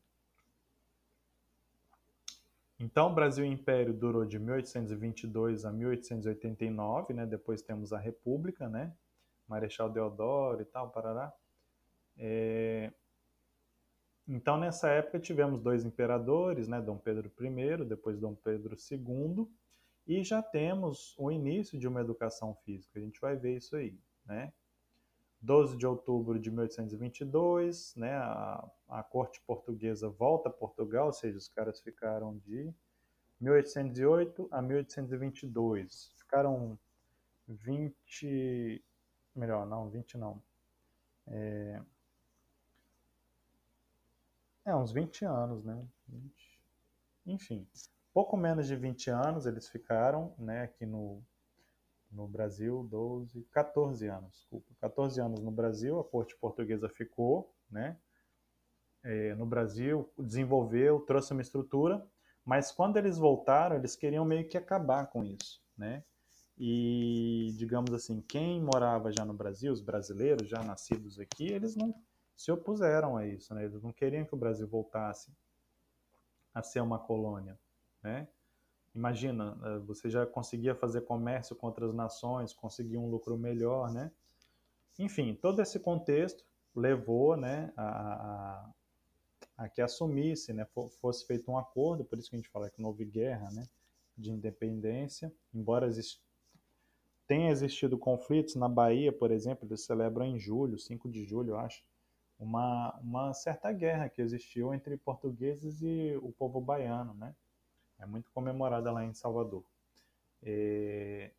Então, 2.77 3.09
o 3.09 3.13
Brasil 3.15 3.45
Império 3.45 3.93
durou 3.93 4.25
de 4.25 4.37
1822 4.37 5.63
a 5.63 5.71
1889, 5.71 7.13
né? 7.13 7.25
Depois 7.25 7.61
temos 7.61 7.93
a 7.93 7.97
República, 7.97 8.67
né? 8.67 8.93
Marechal 9.47 9.89
Deodoro 9.89 10.61
e 10.61 10.65
tal, 10.65 10.89
parará. 10.89 11.33
É... 12.17 12.91
Então, 14.27 14.57
nessa 14.57 14.89
época, 14.89 15.19
tivemos 15.19 15.61
dois 15.61 15.85
imperadores, 15.85 16.67
né? 16.67 16.81
Dom 16.81 16.97
Pedro 16.97 17.31
I, 17.39 17.85
depois 17.85 18.19
Dom 18.19 18.33
Pedro 18.33 18.75
II, 18.75 19.47
e 20.07 20.23
já 20.23 20.41
temos 20.41 21.15
o 21.17 21.31
início 21.31 21.77
de 21.77 21.87
uma 21.87 22.01
educação 22.01 22.55
física. 22.63 22.99
A 22.99 23.01
gente 23.01 23.19
vai 23.19 23.35
ver 23.35 23.57
isso 23.57 23.75
aí, 23.75 23.97
né? 24.25 24.51
12 25.41 25.77
de 25.77 25.85
outubro 25.85 26.39
de 26.39 26.49
1822, 26.49 27.95
né, 27.95 28.15
a, 28.15 28.67
a 28.89 29.03
corte 29.03 29.39
portuguesa 29.41 30.09
volta 30.09 30.49
a 30.49 30.51
Portugal, 30.51 31.07
ou 31.07 31.13
seja, 31.13 31.37
os 31.37 31.47
caras 31.47 31.79
ficaram 31.79 32.35
de 32.39 32.73
1808 33.39 34.47
a 34.49 34.61
1822. 34.61 36.13
Ficaram 36.17 36.79
20, 37.47 38.83
melhor, 39.35 39.67
não, 39.67 39.87
20 39.87 40.17
não. 40.17 40.41
É, 41.27 41.81
é 44.65 44.75
uns 44.75 44.91
20 44.91 45.23
anos, 45.25 45.63
né? 45.63 45.81
20, 46.07 46.59
enfim, 47.25 47.67
pouco 48.13 48.35
menos 48.35 48.67
de 48.67 48.75
20 48.75 49.09
anos 49.09 49.45
eles 49.45 49.67
ficaram, 49.67 50.33
né, 50.37 50.63
aqui 50.63 50.85
no 50.85 51.23
no 52.11 52.27
Brasil 52.27 52.87
12, 52.89 53.43
14 53.51 54.07
anos, 54.07 54.31
desculpa, 54.31 54.73
14 54.79 55.19
anos 55.19 55.41
no 55.41 55.51
Brasil, 55.51 55.99
a 55.99 56.03
corte 56.03 56.33
portuguesa 56.37 56.87
ficou, 56.87 57.53
né? 57.69 57.97
É, 59.03 59.35
no 59.35 59.45
Brasil, 59.45 60.09
desenvolveu, 60.17 61.01
trouxe 61.01 61.33
uma 61.33 61.41
estrutura, 61.41 62.07
mas 62.45 62.71
quando 62.71 62.95
eles 62.97 63.17
voltaram, 63.17 63.75
eles 63.75 63.95
queriam 63.95 64.23
meio 64.23 64.47
que 64.47 64.57
acabar 64.57 65.07
com 65.07 65.25
isso, 65.25 65.61
né? 65.77 66.03
E, 66.57 67.53
digamos 67.57 67.93
assim, 67.93 68.21
quem 68.21 68.61
morava 68.61 69.11
já 69.11 69.25
no 69.25 69.33
Brasil, 69.33 69.73
os 69.73 69.81
brasileiros 69.81 70.47
já 70.47 70.63
nascidos 70.63 71.19
aqui, 71.19 71.47
eles 71.47 71.75
não 71.75 71.93
se 72.35 72.51
opuseram 72.51 73.17
a 73.17 73.25
isso, 73.25 73.53
né? 73.53 73.65
Eles 73.65 73.81
não 73.81 73.91
queriam 73.91 74.25
que 74.25 74.33
o 74.33 74.37
Brasil 74.37 74.67
voltasse 74.67 75.31
a 76.53 76.61
ser 76.61 76.81
uma 76.81 76.99
colônia, 76.99 77.57
né? 78.01 78.27
Imagina, 78.93 79.57
eh, 79.63 79.79
você 79.79 80.09
já 80.09 80.25
conseguia 80.25 80.73
fazer 80.73 81.01
comércio 81.01 81.55
com 81.55 81.67
outras 81.67 81.93
nações, 81.93 82.53
conseguia 82.53 82.99
um 82.99 83.09
lucro 83.09 83.37
melhor, 83.37 83.91
né? 83.91 84.11
Enfim, 84.97 85.35
todo 85.35 85.61
esse 85.61 85.79
contexto 85.79 86.45
levou, 86.73 87.35
né, 87.37 87.71
a, 87.75 87.87
a, 87.87 88.73
a 89.57 89.69
que 89.69 89.81
assumisse, 89.81 90.53
né, 90.53 90.65
fosse 90.99 91.25
feito 91.25 91.49
um 91.51 91.57
acordo, 91.57 92.03
por 92.03 92.17
isso 92.17 92.29
que 92.29 92.35
a 92.35 92.39
gente 92.39 92.49
fala 92.49 92.69
que 92.69 92.81
não 92.81 92.89
houve 92.89 93.05
guerra, 93.05 93.49
né, 93.51 93.63
de 94.17 94.31
independência, 94.31 95.33
embora 95.53 95.87
exist... 95.87 96.21
tenha 97.27 97.49
existido 97.49 97.97
conflitos 97.97 98.55
na 98.55 98.67
Bahia, 98.67 99.11
por 99.11 99.31
exemplo, 99.31 99.67
eles 99.67 99.81
celebram 99.81 100.25
em 100.25 100.39
julho, 100.39 100.77
5 100.77 101.09
de 101.09 101.23
julho, 101.25 101.51
eu 101.51 101.59
acho, 101.59 101.83
uma, 102.39 102.93
uma 102.99 103.33
certa 103.33 103.71
guerra 103.71 104.09
que 104.09 104.21
existiu 104.21 104.73
entre 104.73 104.97
portugueses 104.97 105.81
e 105.81 106.17
o 106.21 106.31
povo 106.31 106.59
baiano, 106.59 107.13
né? 107.13 107.33
é 107.99 108.05
muito 108.05 108.31
comemorada 108.31 108.91
lá 108.91 109.03
em 109.03 109.13
Salvador. 109.13 109.63
É, 110.43 111.31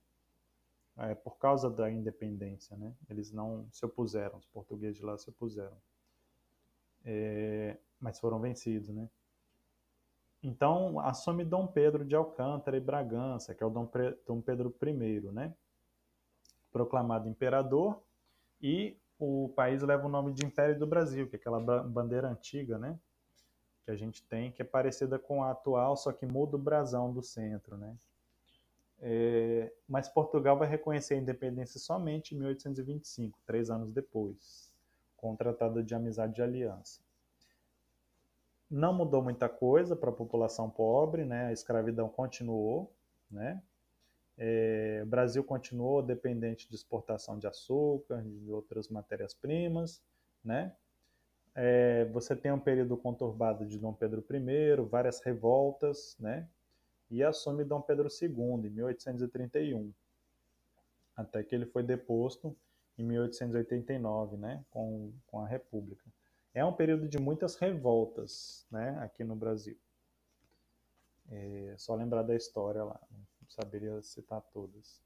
é, 0.98 1.14
por 1.14 1.38
causa 1.38 1.70
da 1.70 1.90
independência, 1.90 2.76
né? 2.76 2.94
Eles 3.08 3.30
não 3.30 3.68
se 3.70 3.84
opuseram, 3.84 4.38
os 4.38 4.46
portugueses 4.46 5.00
lá 5.00 5.16
se 5.18 5.28
opuseram. 5.28 5.76
Mas 8.00 8.18
foram 8.18 8.40
vencidos, 8.40 8.88
né? 8.88 9.08
Então, 10.42 11.00
assume 11.00 11.44
Dom 11.44 11.66
Pedro 11.66 12.04
de 12.04 12.14
Alcântara 12.14 12.76
e 12.76 12.80
Bragança, 12.80 13.54
que 13.54 13.62
é 13.62 13.66
o 13.66 13.70
Dom, 13.70 13.88
Dom 14.26 14.40
Pedro 14.40 14.74
I, 14.82 15.20
né? 15.32 15.54
Proclamado 16.72 17.28
imperador, 17.28 18.02
e 18.60 18.96
o 19.18 19.52
país 19.54 19.82
leva 19.82 20.06
o 20.06 20.11
nome 20.11 20.32
de 20.32 20.44
Império 20.44 20.78
do 20.78 20.87
Brasil, 20.87 21.28
que 21.28 21.37
é 21.37 21.38
aquela 21.38 21.61
bandeira 21.82 22.28
antiga, 22.28 22.78
né? 22.78 22.99
que 23.87 23.90
a 23.92 23.96
gente 23.96 24.20
tem, 24.25 24.50
que 24.50 24.61
é 24.61 24.64
parecida 24.64 25.16
com 25.16 25.44
a 25.44 25.52
atual, 25.52 25.96
só 25.96 26.12
que 26.12 26.26
muda 26.26 26.56
o 26.56 26.58
brasão 26.58 27.12
do 27.12 27.23
centro, 27.23 27.78
né? 27.78 27.96
É, 28.99 29.73
mas 29.88 30.08
Portugal 30.08 30.58
vai 30.58 30.66
reconhecer 30.68 31.14
a 31.14 31.18
independência 31.18 31.78
somente 31.78 32.35
em 32.35 32.38
1825, 32.38 33.38
três 33.46 33.70
anos 33.70 33.92
depois, 33.92 34.73
com 35.16 35.32
o 35.32 35.37
Tratado 35.37 35.85
de 35.85 35.94
Amizade 35.94 36.40
e 36.40 36.42
Aliança. 36.42 37.00
Não 38.68 38.92
mudou 38.92 39.23
muita 39.23 39.49
coisa 39.49 39.94
para 39.94 40.11
a 40.11 40.14
população 40.14 40.68
pobre, 40.68 41.25
né? 41.25 41.46
A 41.46 41.52
escravidão 41.52 42.08
continuou, 42.08 42.92
né? 43.30 43.62
É, 44.38 45.00
o 45.02 45.06
Brasil 45.06 45.42
continuou 45.42 46.02
dependente 46.02 46.68
de 46.68 46.74
exportação 46.74 47.38
de 47.38 47.46
açúcar, 47.46 48.22
de 48.22 48.50
outras 48.50 48.88
matérias-primas, 48.88 50.02
né? 50.44 50.74
É, 51.54 52.04
você 52.06 52.36
tem 52.36 52.52
um 52.52 52.60
período 52.60 52.98
conturbado 52.98 53.64
de 53.64 53.78
Dom 53.78 53.94
Pedro 53.94 54.22
I, 54.30 54.76
várias 54.90 55.20
revoltas, 55.20 56.16
né? 56.20 56.46
E 57.10 57.22
assume 57.22 57.64
Dom 57.64 57.80
Pedro 57.80 58.08
II 58.08 58.66
em 58.66 58.70
1831, 58.70 59.92
até 61.16 61.42
que 61.42 61.54
ele 61.54 61.64
foi 61.64 61.82
deposto 61.82 62.54
em 62.98 63.04
1889, 63.04 64.36
né? 64.36 64.62
Com, 64.70 65.12
com 65.26 65.40
a 65.40 65.46
República. 65.46 66.04
É 66.52 66.62
um 66.62 66.72
período 66.72 67.08
de 67.08 67.18
muitas 67.18 67.56
revoltas, 67.56 68.66
né? 68.70 68.98
Aqui 69.00 69.24
no 69.24 69.34
Brasil. 69.34 69.78
É, 71.30 71.74
só 71.78 71.94
lembrar 71.94 72.22
da 72.22 72.36
história 72.36 72.84
lá, 72.84 73.00
não 73.10 73.35
saberia 73.52 74.00
citar 74.02 74.40
todas 74.52 75.04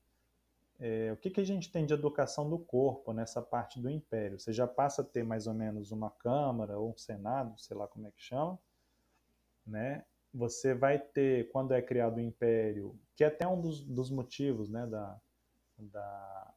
é, 0.81 1.13
o 1.13 1.17
que, 1.19 1.29
que 1.29 1.41
a 1.43 1.45
gente 1.45 1.71
tem 1.71 1.85
de 1.85 1.93
educação 1.93 2.49
do 2.49 2.59
corpo 2.59 3.13
nessa 3.13 3.43
parte 3.43 3.79
do 3.79 3.91
império? 3.91 4.41
Você 4.41 4.51
já 4.51 4.67
passa 4.67 5.03
a 5.03 5.05
ter 5.05 5.23
mais 5.23 5.47
ou 5.47 5.53
menos 5.53 5.93
uma 5.93 6.11
Câmara 6.11 6.79
ou 6.79 6.93
um 6.93 6.97
Senado, 6.97 7.61
sei 7.61 7.77
lá 7.77 7.87
como 7.87 8.07
é 8.07 8.11
que 8.11 8.23
chama, 8.23 8.59
né? 9.67 10.07
Você 10.33 10.73
vai 10.73 10.99
ter, 10.99 11.51
quando 11.51 11.75
é 11.75 11.83
criado 11.83 12.17
o 12.17 12.21
império, 12.21 12.99
que 13.15 13.23
é 13.23 13.27
até 13.27 13.47
um 13.47 13.61
dos, 13.61 13.85
dos 13.85 14.11
motivos 14.11 14.71
né, 14.71 14.87
da, 14.87 15.21
da, 15.77 16.55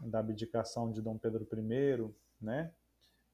da 0.00 0.18
abdicação 0.18 0.92
de 0.92 1.00
Dom 1.00 1.16
Pedro 1.16 1.48
I, 1.50 2.14
né? 2.38 2.70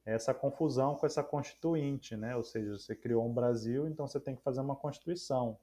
Essa 0.05 0.33
confusão 0.33 0.95
com 0.95 1.07
essa 1.07 1.25
constituinte, 1.25 2.15
né? 2.17 2.37
Ou 2.37 2.45
seja, 2.45 2.79
você 2.79 2.95
criou 2.95 3.27
um 3.27 3.35
Brasil, 3.35 3.89
então 3.89 4.07
você 4.07 4.21
tem 4.21 4.37
que 4.37 4.43
fazer 4.43 4.61
uma 4.61 4.77
constituição. 4.77 5.59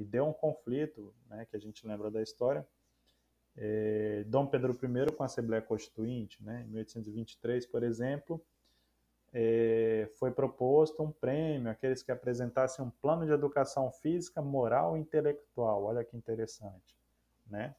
E 0.00 0.04
deu 0.04 0.26
um 0.26 0.32
conflito, 0.32 1.14
né, 1.28 1.44
que 1.44 1.54
a 1.54 1.60
gente 1.60 1.86
lembra 1.86 2.10
da 2.10 2.22
história, 2.22 2.66
é, 3.54 4.24
Dom 4.26 4.46
Pedro 4.46 4.72
I 4.72 5.12
com 5.12 5.22
a 5.22 5.26
Assembleia 5.26 5.60
Constituinte, 5.60 6.42
né, 6.42 6.62
em 6.62 6.70
1823, 6.70 7.66
por 7.66 7.82
exemplo, 7.82 8.42
é, 9.30 10.10
foi 10.18 10.30
proposto 10.30 11.02
um 11.02 11.12
prêmio 11.12 11.70
àqueles 11.70 12.02
que 12.02 12.10
apresentassem 12.10 12.82
um 12.82 12.88
plano 12.88 13.26
de 13.26 13.32
educação 13.32 13.92
física, 13.92 14.40
moral 14.40 14.96
e 14.96 15.00
intelectual. 15.00 15.84
Olha 15.84 16.02
que 16.02 16.16
interessante, 16.16 16.96
né? 17.46 17.76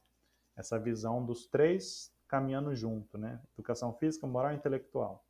Essa 0.56 0.78
visão 0.78 1.22
dos 1.22 1.46
três 1.46 2.10
caminhando 2.28 2.74
junto, 2.74 3.18
né? 3.18 3.38
Educação 3.52 3.92
física, 3.92 4.26
moral 4.26 4.52
e 4.52 4.54
intelectual. 4.54 5.22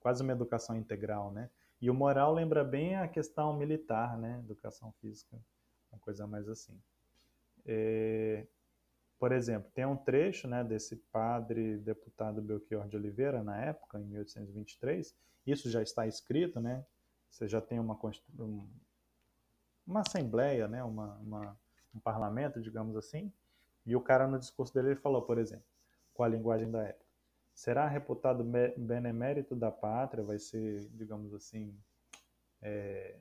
Quase 0.00 0.22
uma 0.22 0.32
educação 0.32 0.76
integral, 0.76 1.30
né? 1.30 1.48
E 1.82 1.90
o 1.90 1.94
moral 1.94 2.32
lembra 2.32 2.62
bem 2.62 2.94
a 2.94 3.08
questão 3.08 3.52
militar, 3.56 4.16
né? 4.16 4.38
Educação 4.38 4.92
física, 5.00 5.36
uma 5.90 5.98
coisa 5.98 6.28
mais 6.28 6.48
assim. 6.48 6.80
É, 7.66 8.46
por 9.18 9.32
exemplo, 9.32 9.68
tem 9.74 9.84
um 9.84 9.96
trecho 9.96 10.46
né, 10.46 10.62
desse 10.62 10.94
padre 10.96 11.78
deputado 11.78 12.40
Belchior 12.40 12.86
de 12.86 12.96
Oliveira, 12.96 13.42
na 13.42 13.60
época, 13.60 13.98
em 13.98 14.04
1823, 14.04 15.12
isso 15.44 15.68
já 15.68 15.82
está 15.82 16.06
escrito, 16.06 16.60
né? 16.60 16.86
Você 17.28 17.48
já 17.48 17.60
tem 17.60 17.80
uma, 17.80 17.98
uma 19.84 20.00
assembleia, 20.00 20.68
né? 20.68 20.84
Uma, 20.84 21.16
uma, 21.16 21.60
um 21.92 21.98
parlamento, 21.98 22.60
digamos 22.60 22.96
assim, 22.96 23.32
e 23.84 23.96
o 23.96 24.00
cara 24.00 24.28
no 24.28 24.38
discurso 24.38 24.72
dele 24.72 24.90
ele 24.90 24.96
falou, 24.96 25.22
por 25.22 25.36
exemplo, 25.36 25.66
com 26.14 26.22
a 26.22 26.28
linguagem 26.28 26.70
da 26.70 26.84
época, 26.84 27.11
será 27.54 27.86
reputado 27.86 28.44
benemérito 28.76 29.54
da 29.54 29.70
pátria, 29.70 30.24
vai 30.24 30.38
ser, 30.38 30.88
digamos 30.90 31.34
assim, 31.34 31.76
é, 32.60 33.16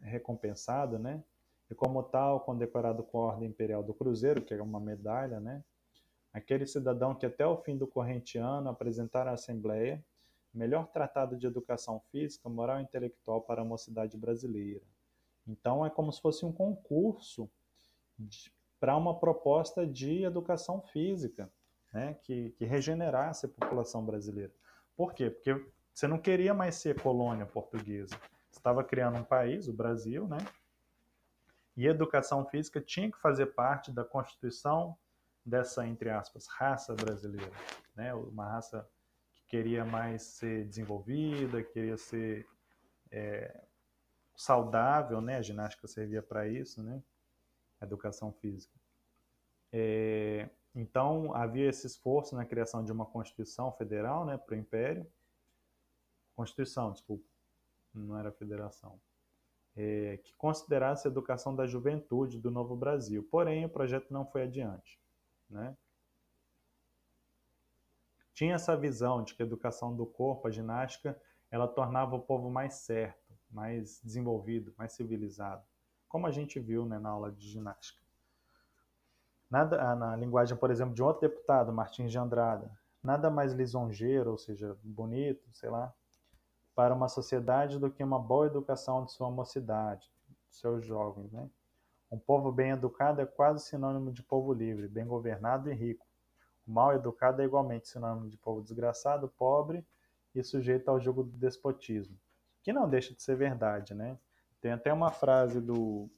recompensado, 0.00 0.98
né? 0.98 1.22
e 1.70 1.74
como 1.74 2.02
tal 2.02 2.40
condecorado 2.40 3.02
com 3.02 3.18
a 3.18 3.26
Ordem 3.26 3.48
Imperial 3.48 3.82
do 3.82 3.92
Cruzeiro, 3.92 4.42
que 4.42 4.54
é 4.54 4.62
uma 4.62 4.80
medalha, 4.80 5.38
né? 5.38 5.62
Aquele 6.32 6.66
cidadão 6.66 7.14
que 7.14 7.26
até 7.26 7.46
o 7.46 7.56
fim 7.58 7.76
do 7.76 7.86
corrente 7.86 8.38
ano 8.38 8.70
apresentar 8.70 9.26
à 9.26 9.32
Assembleia 9.32 10.02
melhor 10.52 10.86
tratado 10.88 11.36
de 11.36 11.46
educação 11.46 12.00
física, 12.10 12.48
moral 12.48 12.80
e 12.80 12.82
intelectual 12.82 13.42
para 13.42 13.62
a 13.62 13.64
mocidade 13.64 14.16
brasileira. 14.16 14.82
Então 15.46 15.84
é 15.84 15.90
como 15.90 16.10
se 16.10 16.20
fosse 16.20 16.44
um 16.44 16.52
concurso 16.52 17.50
para 18.80 18.96
uma 18.96 19.18
proposta 19.18 19.86
de 19.86 20.24
educação 20.24 20.80
física, 20.80 21.50
né? 21.92 22.14
que, 22.22 22.50
que 22.50 22.64
regenerasse 22.64 23.46
a 23.46 23.48
população 23.48 24.04
brasileira. 24.04 24.52
Por 24.96 25.12
quê? 25.14 25.30
Porque 25.30 25.64
você 25.92 26.06
não 26.06 26.18
queria 26.18 26.54
mais 26.54 26.76
ser 26.76 27.00
colônia 27.00 27.46
portuguesa. 27.46 28.14
Você 28.50 28.58
estava 28.58 28.82
criando 28.84 29.18
um 29.18 29.24
país, 29.24 29.68
o 29.68 29.72
Brasil, 29.72 30.26
né? 30.26 30.38
E 31.76 31.86
educação 31.86 32.44
física 32.44 32.80
tinha 32.80 33.10
que 33.10 33.18
fazer 33.18 33.46
parte 33.46 33.92
da 33.92 34.04
constituição 34.04 34.96
dessa, 35.44 35.86
entre 35.86 36.10
aspas, 36.10 36.46
raça 36.48 36.94
brasileira. 36.94 37.52
Né? 37.94 38.12
Uma 38.14 38.48
raça 38.48 38.88
que 39.34 39.44
queria 39.46 39.84
mais 39.84 40.22
ser 40.22 40.64
desenvolvida, 40.66 41.62
queria 41.62 41.96
ser 41.96 42.46
é, 43.10 43.62
saudável, 44.36 45.20
né? 45.20 45.36
A 45.36 45.42
ginástica 45.42 45.86
servia 45.86 46.22
para 46.22 46.48
isso, 46.48 46.82
né? 46.82 47.02
A 47.80 47.84
educação 47.84 48.32
física. 48.32 48.74
É, 49.72 50.48
então, 50.74 51.34
havia 51.34 51.68
esse 51.68 51.86
esforço 51.86 52.36
na 52.36 52.44
criação 52.44 52.84
de 52.84 52.92
uma 52.92 53.06
Constituição 53.06 53.72
Federal 53.72 54.24
né, 54.24 54.36
para 54.36 54.54
o 54.54 54.58
Império. 54.58 55.06
Constituição, 56.36 56.92
desculpa, 56.92 57.24
não 57.92 58.16
era 58.16 58.30
federação 58.30 59.00
é, 59.78 60.16
que 60.24 60.34
considerasse 60.34 61.06
a 61.06 61.10
educação 61.10 61.54
da 61.54 61.64
juventude 61.64 62.36
do 62.36 62.50
Novo 62.50 62.74
Brasil. 62.74 63.22
Porém, 63.30 63.64
o 63.64 63.68
projeto 63.68 64.10
não 64.10 64.26
foi 64.26 64.42
adiante. 64.42 65.00
Né? 65.48 65.76
Tinha 68.34 68.56
essa 68.56 68.76
visão 68.76 69.22
de 69.22 69.34
que 69.34 69.42
a 69.42 69.46
educação 69.46 69.94
do 69.94 70.04
corpo, 70.04 70.48
a 70.48 70.50
ginástica, 70.50 71.20
ela 71.48 71.68
tornava 71.68 72.16
o 72.16 72.20
povo 72.20 72.50
mais 72.50 72.74
certo, 72.74 73.32
mais 73.48 74.00
desenvolvido, 74.02 74.74
mais 74.76 74.92
civilizado, 74.92 75.64
como 76.08 76.26
a 76.26 76.32
gente 76.32 76.58
viu 76.58 76.84
né, 76.84 76.98
na 76.98 77.10
aula 77.10 77.30
de 77.30 77.48
ginástica. 77.48 78.02
Nada, 79.50 79.94
na 79.94 80.14
linguagem, 80.14 80.56
por 80.56 80.70
exemplo, 80.70 80.94
de 80.94 81.02
outro 81.02 81.22
deputado, 81.22 81.72
Martins 81.72 82.12
de 82.12 82.18
Andrada, 82.18 82.70
nada 83.02 83.30
mais 83.30 83.52
lisonjeiro, 83.52 84.32
ou 84.32 84.38
seja, 84.38 84.76
bonito, 84.82 85.48
sei 85.52 85.70
lá, 85.70 85.92
para 86.74 86.94
uma 86.94 87.08
sociedade 87.08 87.78
do 87.78 87.90
que 87.90 88.04
uma 88.04 88.18
boa 88.18 88.46
educação 88.46 89.04
de 89.04 89.12
sua 89.12 89.30
mocidade, 89.30 90.10
de 90.48 90.56
seus 90.56 90.84
jovens. 90.84 91.32
Né? 91.32 91.48
Um 92.10 92.18
povo 92.18 92.52
bem 92.52 92.70
educado 92.70 93.20
é 93.20 93.26
quase 93.26 93.66
sinônimo 93.66 94.12
de 94.12 94.22
povo 94.22 94.52
livre, 94.52 94.86
bem 94.86 95.06
governado 95.06 95.70
e 95.70 95.74
rico. 95.74 96.06
O 96.66 96.70
mal 96.70 96.94
educado 96.94 97.40
é 97.40 97.44
igualmente 97.44 97.88
sinônimo 97.88 98.28
de 98.28 98.36
povo 98.36 98.62
desgraçado, 98.62 99.28
pobre 99.28 99.84
e 100.34 100.44
sujeito 100.44 100.88
ao 100.88 101.00
jogo 101.00 101.22
do 101.22 101.36
despotismo, 101.36 102.16
que 102.62 102.72
não 102.72 102.88
deixa 102.88 103.14
de 103.14 103.22
ser 103.22 103.36
verdade. 103.36 103.94
Né? 103.94 104.18
Tem 104.60 104.72
até 104.72 104.92
uma 104.92 105.10
frase 105.10 105.60
do, 105.60 106.08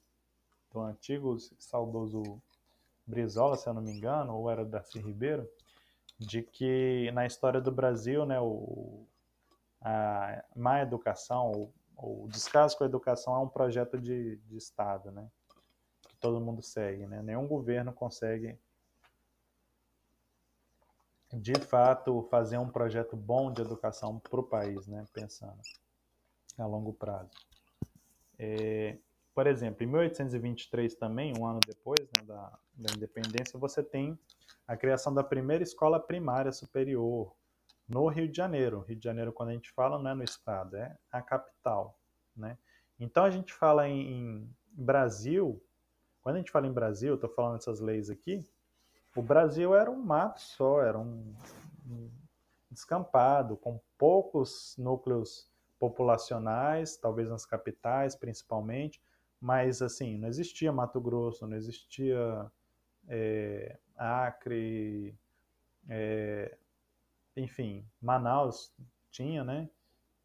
do 0.71 0.81
antigo 0.81 1.37
saudoso 1.57 2.41
Brizola, 3.11 3.55
se 3.55 3.69
eu 3.69 3.73
não 3.73 3.81
me 3.81 3.91
engano, 3.91 4.35
ou 4.35 4.49
era 4.49 4.65
Darcy 4.65 4.99
Ribeiro, 4.99 5.47
de 6.17 6.41
que 6.41 7.11
na 7.11 7.25
história 7.25 7.61
do 7.61 7.71
Brasil, 7.71 8.25
né, 8.25 8.39
o, 8.39 9.05
a 9.81 10.43
má 10.55 10.81
educação, 10.81 11.51
ou 11.51 11.73
o 12.23 12.27
descaso 12.27 12.77
com 12.77 12.83
a 12.83 12.87
educação 12.87 13.35
é 13.35 13.39
um 13.39 13.47
projeto 13.47 13.99
de, 13.99 14.37
de 14.37 14.57
Estado, 14.57 15.11
né? 15.11 15.29
Que 16.01 16.15
todo 16.15 16.41
mundo 16.41 16.61
segue, 16.63 17.05
né? 17.05 17.21
Nenhum 17.21 17.47
governo 17.47 17.93
consegue, 17.93 18.57
de 21.31 21.53
fato, 21.59 22.23
fazer 22.23 22.57
um 22.57 22.69
projeto 22.69 23.15
bom 23.15 23.51
de 23.51 23.61
educação 23.61 24.17
para 24.17 24.39
o 24.39 24.43
país, 24.43 24.87
né? 24.87 25.05
Pensando 25.13 25.61
a 26.57 26.65
longo 26.65 26.93
prazo. 26.93 27.29
É, 28.37 28.97
por 29.33 29.47
exemplo, 29.47 29.83
em 29.83 29.87
1823 29.87 30.95
também, 30.95 31.33
um 31.37 31.45
ano 31.45 31.59
depois 31.65 32.01
né, 32.17 32.25
da, 32.25 32.59
da 32.81 32.93
independência, 32.93 33.59
você 33.59 33.83
tem 33.83 34.17
a 34.67 34.75
criação 34.75 35.13
da 35.13 35.23
primeira 35.23 35.63
escola 35.63 35.99
primária 35.99 36.51
superior, 36.51 37.33
no 37.87 38.07
Rio 38.07 38.27
de 38.27 38.37
Janeiro. 38.37 38.81
Rio 38.81 38.97
de 38.97 39.03
Janeiro, 39.03 39.33
quando 39.33 39.49
a 39.49 39.53
gente 39.53 39.71
fala, 39.71 39.99
não 39.99 40.11
é 40.11 40.13
no 40.13 40.23
estado, 40.23 40.77
é 40.77 40.97
a 41.11 41.21
capital. 41.21 41.99
Né? 42.35 42.57
Então 42.99 43.23
a 43.23 43.29
gente 43.29 43.53
fala 43.53 43.87
em, 43.87 44.11
em 44.11 44.55
Brasil, 44.71 45.61
quando 46.21 46.35
a 46.35 46.39
gente 46.39 46.51
fala 46.51 46.67
em 46.67 46.73
Brasil, 46.73 47.15
estou 47.15 47.29
falando 47.29 47.57
essas 47.57 47.79
leis 47.79 48.09
aqui, 48.09 48.47
o 49.15 49.21
Brasil 49.21 49.75
era 49.75 49.91
um 49.91 50.01
mato 50.01 50.39
só, 50.39 50.81
era 50.81 50.97
um, 50.97 51.35
um 51.85 52.09
descampado, 52.69 53.57
com 53.57 53.79
poucos 53.97 54.75
núcleos 54.77 55.49
populacionais, 55.77 56.95
talvez 56.95 57.29
nas 57.29 57.45
capitais 57.45 58.15
principalmente, 58.15 59.01
mas 59.41 59.81
assim, 59.81 60.17
não 60.17 60.29
existia 60.29 60.71
Mato 60.71 61.01
Grosso, 61.01 61.45
não 61.45 61.57
existia 61.57 62.49
é, 63.13 63.77
Acre, 63.97 65.13
é, 65.89 66.57
enfim, 67.35 67.85
Manaus 68.01 68.73
tinha, 69.11 69.43
né? 69.43 69.69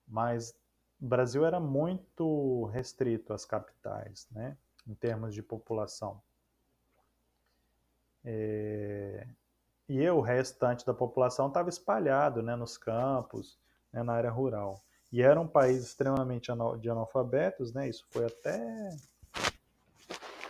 Mas 0.06 0.56
o 1.00 1.06
Brasil 1.06 1.44
era 1.44 1.58
muito 1.58 2.66
restrito 2.66 3.32
às 3.32 3.44
capitais, 3.44 4.28
né? 4.30 4.56
Em 4.86 4.94
termos 4.94 5.34
de 5.34 5.42
população. 5.42 6.22
É... 8.24 9.26
E 9.88 10.08
o 10.08 10.20
restante 10.20 10.86
da 10.86 10.94
população 10.94 11.48
estava 11.48 11.68
espalhado, 11.68 12.40
né? 12.40 12.54
Nos 12.54 12.78
campos, 12.78 13.58
né? 13.92 14.02
na 14.04 14.14
área 14.14 14.30
rural. 14.30 14.80
E 15.12 15.22
era 15.22 15.40
um 15.40 15.46
país 15.46 15.82
extremamente 15.82 16.52
de 16.80 16.88
analfabetos, 16.90 17.72
né? 17.72 17.88
Isso 17.88 18.06
foi 18.10 18.26
até 18.26 18.96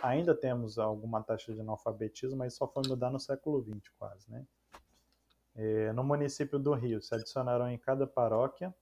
ainda 0.01 0.35
temos 0.35 0.77
alguma 0.77 1.21
taxa 1.23 1.53
de 1.53 1.61
analfabetismo, 1.61 2.37
mas 2.37 2.53
só 2.53 2.67
foi 2.67 2.83
mudar 2.87 3.09
no 3.09 3.19
século 3.19 3.63
XX 3.63 3.89
quase, 3.97 4.29
né? 4.31 4.45
É, 5.55 5.91
no 5.91 6.03
município 6.03 6.59
do 6.59 6.73
Rio, 6.73 7.01
se 7.01 7.15
adicionaram 7.15 7.67
em 7.69 7.77
cada 7.77 8.05
paróquia 8.05 8.73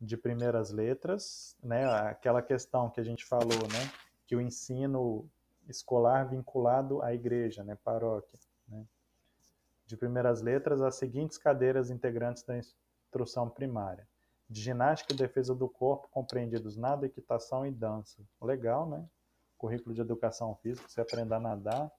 de 0.00 0.16
primeiras 0.16 0.70
letras, 0.70 1.56
né, 1.60 1.84
aquela 1.84 2.40
questão 2.40 2.88
que 2.88 3.00
a 3.00 3.04
gente 3.04 3.24
falou, 3.24 3.66
né, 3.72 3.90
que 4.24 4.36
o 4.36 4.40
ensino 4.40 5.28
escolar 5.68 6.28
vinculado 6.28 7.02
à 7.02 7.12
igreja, 7.12 7.64
né, 7.64 7.76
paróquia, 7.82 8.38
né, 8.68 8.86
de 9.84 9.96
primeiras 9.96 10.40
letras, 10.40 10.80
as 10.80 10.94
seguintes 10.94 11.36
cadeiras 11.36 11.90
integrantes 11.90 12.44
da 12.44 12.56
instrução 12.56 13.50
primária. 13.50 14.06
De 14.48 14.60
ginástica 14.62 15.12
e 15.12 15.16
defesa 15.16 15.54
do 15.54 15.68
corpo, 15.68 16.08
compreendidos 16.10 16.76
nada, 16.76 17.06
equitação 17.06 17.66
e 17.66 17.70
dança. 17.70 18.22
Legal, 18.40 18.88
né? 18.88 19.04
Currículo 19.58 19.94
de 19.94 20.00
educação 20.00 20.54
física, 20.62 20.88
você 20.88 21.00
aprender 21.00 21.34
a 21.34 21.40
nadar, 21.40 21.90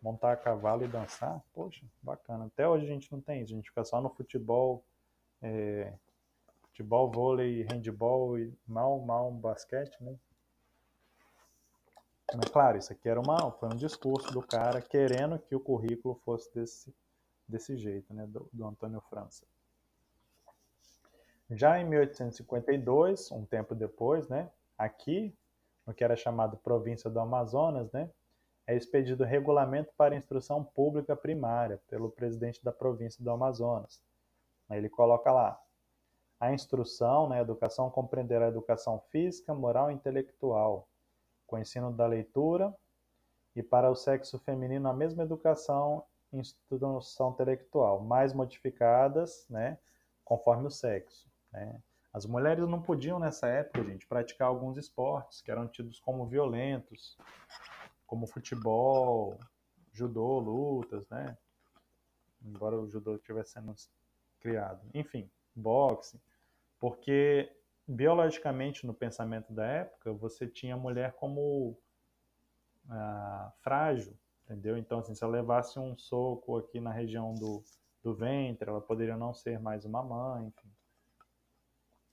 montar 0.00 0.32
a 0.32 0.36
cavalo 0.36 0.84
e 0.84 0.88
dançar, 0.88 1.42
poxa, 1.52 1.84
bacana. 2.02 2.46
Até 2.46 2.66
hoje 2.66 2.86
a 2.86 2.88
gente 2.88 3.10
não 3.10 3.20
tem 3.20 3.42
isso, 3.42 3.52
a 3.52 3.56
gente 3.56 3.68
fica 3.68 3.84
só 3.84 4.00
no 4.00 4.08
futebol, 4.08 4.84
é, 5.42 5.92
futebol, 6.68 7.10
vôlei, 7.10 7.62
handball 7.62 8.38
e 8.38 8.52
mal, 8.66 9.00
mal 9.00 9.30
basquete, 9.32 9.96
né? 10.00 10.16
Mas 12.34 12.50
claro, 12.50 12.76
isso 12.76 12.92
aqui 12.92 13.08
era 13.08 13.20
uma, 13.20 13.52
foi 13.52 13.68
um 13.68 13.76
discurso 13.76 14.32
do 14.32 14.42
cara 14.42 14.80
querendo 14.80 15.38
que 15.38 15.54
o 15.54 15.60
currículo 15.60 16.14
fosse 16.24 16.52
desse, 16.52 16.94
desse 17.46 17.76
jeito, 17.76 18.12
né, 18.12 18.26
do, 18.26 18.48
do 18.52 18.66
Antônio 18.66 19.00
França. 19.08 19.46
Já 21.50 21.78
em 21.78 21.84
1852, 21.84 23.30
um 23.30 23.44
tempo 23.44 23.74
depois, 23.74 24.28
né, 24.28 24.50
aqui, 24.76 25.32
no 25.86 25.94
que 25.94 26.02
era 26.02 26.16
chamado 26.16 26.56
província 26.56 27.08
do 27.08 27.20
Amazonas, 27.20 27.90
né, 27.92 28.10
é 28.66 28.74
expedido 28.74 29.24
regulamento 29.24 29.92
para 29.96 30.16
instrução 30.16 30.64
pública 30.64 31.14
primária 31.14 31.80
pelo 31.88 32.10
presidente 32.10 32.62
da 32.64 32.72
província 32.72 33.22
do 33.22 33.30
Amazonas. 33.30 34.02
Ele 34.68 34.88
coloca 34.88 35.30
lá: 35.30 35.60
a 36.40 36.52
instrução, 36.52 37.28
né, 37.28 37.38
a 37.38 37.42
educação 37.42 37.88
compreenderá 37.88 38.46
a 38.46 38.48
educação 38.48 38.98
física, 39.10 39.54
moral 39.54 39.90
e 39.90 39.94
intelectual, 39.94 40.88
com 41.46 41.58
ensino 41.58 41.92
da 41.92 42.06
leitura, 42.06 42.74
e 43.54 43.62
para 43.62 43.90
o 43.90 43.94
sexo 43.94 44.38
feminino 44.40 44.88
a 44.88 44.92
mesma 44.92 45.22
educação 45.22 46.04
instrução 46.32 47.30
intelectual, 47.30 48.00
mais 48.00 48.32
modificadas, 48.32 49.46
né, 49.48 49.78
conforme 50.24 50.66
o 50.66 50.70
sexo. 50.70 51.28
Né? 51.52 51.80
As 52.16 52.24
mulheres 52.24 52.66
não 52.66 52.80
podiam 52.80 53.18
nessa 53.18 53.46
época, 53.46 53.84
gente, 53.84 54.06
praticar 54.06 54.48
alguns 54.48 54.78
esportes 54.78 55.42
que 55.42 55.50
eram 55.50 55.68
tidos 55.68 56.00
como 56.00 56.26
violentos, 56.26 57.14
como 58.06 58.26
futebol, 58.26 59.38
judô, 59.92 60.38
lutas, 60.38 61.06
né? 61.10 61.36
Embora 62.42 62.80
o 62.80 62.88
judô 62.88 63.16
estivesse 63.16 63.52
sendo 63.52 63.74
criado. 64.40 64.80
Enfim, 64.94 65.30
boxe. 65.54 66.18
Porque 66.80 67.54
biologicamente 67.86 68.86
no 68.86 68.94
pensamento 68.94 69.52
da 69.52 69.66
época 69.66 70.10
você 70.14 70.46
tinha 70.46 70.72
a 70.72 70.78
mulher 70.78 71.12
como 71.16 71.76
ah, 72.88 73.52
frágil, 73.60 74.16
entendeu? 74.46 74.78
Então 74.78 75.00
assim, 75.00 75.14
se 75.14 75.22
ela 75.22 75.34
levasse 75.34 75.78
um 75.78 75.94
soco 75.98 76.56
aqui 76.56 76.80
na 76.80 76.92
região 76.92 77.34
do, 77.34 77.62
do 78.02 78.14
ventre, 78.14 78.70
ela 78.70 78.80
poderia 78.80 79.18
não 79.18 79.34
ser 79.34 79.60
mais 79.60 79.84
uma 79.84 80.02
mãe, 80.02 80.46
enfim. 80.46 80.75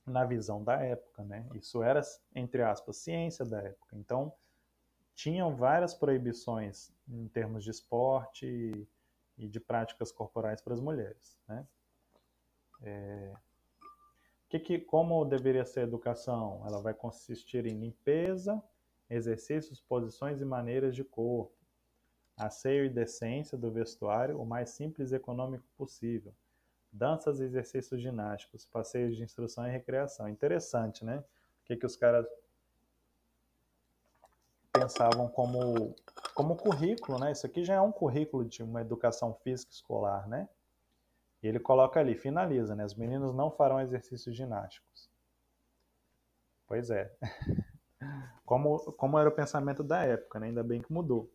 Na 0.06 0.24
visão 0.24 0.62
da 0.62 0.74
época, 0.82 1.24
né? 1.24 1.46
Isso 1.54 1.82
era 1.82 2.00
entre 2.34 2.62
aspas 2.62 2.96
ciência 2.98 3.44
da 3.44 3.62
época. 3.62 3.96
Então 3.96 4.32
tinham 5.14 5.54
várias 5.54 5.94
proibições 5.94 6.92
em 7.08 7.28
termos 7.28 7.64
de 7.64 7.70
esporte 7.70 8.86
e 9.38 9.48
de 9.48 9.60
práticas 9.60 10.12
corporais 10.12 10.60
para 10.60 10.74
as 10.74 10.80
mulheres. 10.80 11.38
Né? 11.48 11.66
É... 12.82 13.34
Que, 14.48 14.58
que, 14.58 14.78
como 14.78 15.24
deveria 15.24 15.64
ser 15.64 15.80
a 15.80 15.84
educação? 15.84 16.62
Ela 16.66 16.80
vai 16.80 16.94
consistir 16.94 17.66
em 17.66 17.78
limpeza, 17.78 18.62
exercícios, 19.10 19.80
posições 19.80 20.40
e 20.40 20.44
maneiras 20.44 20.94
de 20.94 21.02
corpo, 21.02 21.52
asseio 22.36 22.84
e 22.84 22.90
decência 22.90 23.58
do 23.58 23.70
vestuário 23.70 24.40
o 24.40 24.46
mais 24.46 24.70
simples 24.70 25.10
e 25.10 25.16
econômico 25.16 25.64
possível, 25.76 26.32
danças 26.94 27.40
e 27.40 27.44
exercícios 27.44 28.00
ginásticos, 28.00 28.64
passeios 28.64 29.16
de 29.16 29.22
instrução 29.22 29.66
e 29.66 29.70
recreação. 29.70 30.28
Interessante, 30.28 31.04
né? 31.04 31.18
O 31.18 31.64
que, 31.64 31.76
que 31.76 31.84
os 31.84 31.96
caras 31.96 32.26
pensavam 34.72 35.28
como, 35.28 35.94
como 36.34 36.56
currículo, 36.56 37.18
né? 37.18 37.32
Isso 37.32 37.46
aqui 37.46 37.64
já 37.64 37.74
é 37.74 37.80
um 37.80 37.92
currículo 37.92 38.44
de 38.44 38.62
uma 38.62 38.80
educação 38.80 39.34
física 39.34 39.72
escolar, 39.72 40.28
né? 40.28 40.48
E 41.42 41.48
ele 41.48 41.58
coloca 41.58 41.98
ali, 41.98 42.14
finaliza, 42.14 42.74
né? 42.74 42.84
Os 42.84 42.94
meninos 42.94 43.34
não 43.34 43.50
farão 43.50 43.80
exercícios 43.80 44.34
ginásticos. 44.34 45.10
Pois 46.66 46.90
é. 46.90 47.12
Como, 48.44 48.92
como 48.92 49.18
era 49.18 49.26
o 49.26 49.32
pensamento 49.32 49.82
da 49.82 50.02
época, 50.02 50.38
né? 50.38 50.48
Ainda 50.48 50.62
bem 50.62 50.82
que 50.82 50.92
mudou. 50.92 51.32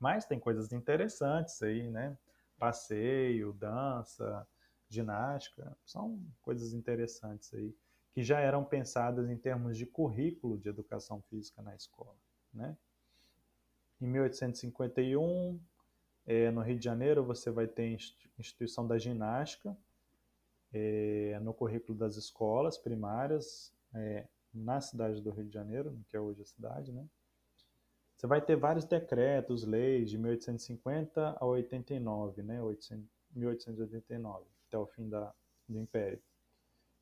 Mas 0.00 0.26
tem 0.26 0.40
coisas 0.40 0.72
interessantes 0.72 1.62
aí, 1.62 1.88
né? 1.88 2.18
Passeio, 2.58 3.52
dança, 3.52 4.44
ginástica, 4.88 5.76
são 5.84 6.20
coisas 6.42 6.72
interessantes 6.72 7.52
aí 7.54 7.74
que 8.12 8.22
já 8.22 8.40
eram 8.40 8.64
pensadas 8.64 9.28
em 9.28 9.36
termos 9.36 9.76
de 9.76 9.84
currículo 9.84 10.56
de 10.56 10.68
educação 10.68 11.20
física 11.28 11.60
na 11.60 11.76
escola. 11.76 12.16
Né? 12.52 12.74
Em 14.00 14.06
1851, 14.06 15.60
é, 16.26 16.50
no 16.50 16.62
Rio 16.62 16.78
de 16.78 16.84
Janeiro, 16.84 17.22
você 17.22 17.50
vai 17.50 17.66
ter 17.66 17.98
instituição 18.38 18.86
da 18.86 18.96
ginástica 18.96 19.76
é, 20.72 21.38
no 21.42 21.52
currículo 21.52 21.96
das 21.96 22.16
escolas 22.16 22.78
primárias 22.78 23.70
é, 23.94 24.26
na 24.52 24.80
cidade 24.80 25.20
do 25.20 25.30
Rio 25.30 25.44
de 25.44 25.52
Janeiro, 25.52 25.98
que 26.08 26.16
é 26.16 26.20
hoje 26.20 26.40
a 26.40 26.46
cidade, 26.46 26.92
né? 26.92 27.06
Você 28.16 28.26
vai 28.26 28.40
ter 28.40 28.56
vários 28.56 28.86
decretos, 28.86 29.62
leis 29.64 30.08
de 30.08 30.16
1850 30.16 31.36
a 31.38 31.44
89, 31.44 32.42
né? 32.42 32.58
1889, 33.34 34.46
até 34.68 34.78
o 34.78 34.86
fim 34.86 35.08
da, 35.08 35.32
do 35.68 35.78
Império 35.78 36.20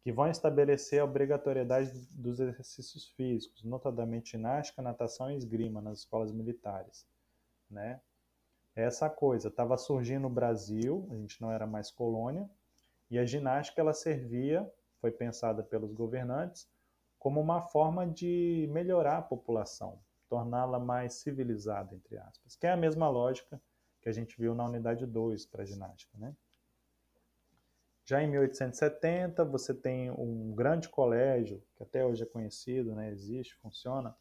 que 0.04 0.12
vão 0.12 0.28
estabelecer 0.28 1.00
a 1.00 1.04
obrigatoriedade 1.04 1.90
dos 2.10 2.38
exercícios 2.38 3.08
físicos, 3.08 3.64
notadamente 3.64 4.32
ginástica, 4.32 4.82
natação 4.82 5.30
e 5.30 5.36
esgrima 5.36 5.80
nas 5.80 6.00
escolas 6.00 6.30
militares, 6.30 7.06
né? 7.70 8.02
Essa 8.76 9.08
coisa 9.08 9.48
estava 9.48 9.78
surgindo 9.78 10.24
no 10.24 10.28
Brasil, 10.28 11.08
a 11.10 11.14
gente 11.14 11.40
não 11.40 11.50
era 11.50 11.66
mais 11.66 11.90
colônia, 11.90 12.50
e 13.10 13.18
a 13.18 13.24
ginástica 13.24 13.80
ela 13.80 13.94
servia, 13.94 14.70
foi 15.00 15.10
pensada 15.10 15.62
pelos 15.62 15.94
governantes, 15.94 16.68
como 17.18 17.40
uma 17.40 17.62
forma 17.62 18.06
de 18.06 18.68
melhorar 18.70 19.18
a 19.18 19.22
população, 19.22 19.98
torná-la 20.28 20.78
mais 20.78 21.14
civilizada, 21.14 21.94
entre 21.94 22.18
aspas, 22.18 22.56
que 22.56 22.66
é 22.66 22.72
a 22.72 22.76
mesma 22.76 23.08
lógica 23.08 23.58
que 24.02 24.08
a 24.10 24.12
gente 24.12 24.38
viu 24.38 24.54
na 24.54 24.66
unidade 24.66 25.06
2 25.06 25.46
para 25.46 25.62
a 25.62 25.66
ginástica, 25.66 26.18
né? 26.18 26.36
Já 28.04 28.22
em 28.22 28.28
1870, 28.28 29.44
você 29.46 29.72
tem 29.72 30.10
um 30.10 30.54
grande 30.54 30.88
colégio, 30.88 31.62
que 31.74 31.82
até 31.82 32.04
hoje 32.04 32.22
é 32.22 32.26
conhecido, 32.26 32.94
né, 32.94 33.10
existe, 33.10 33.56
funciona, 33.56 34.14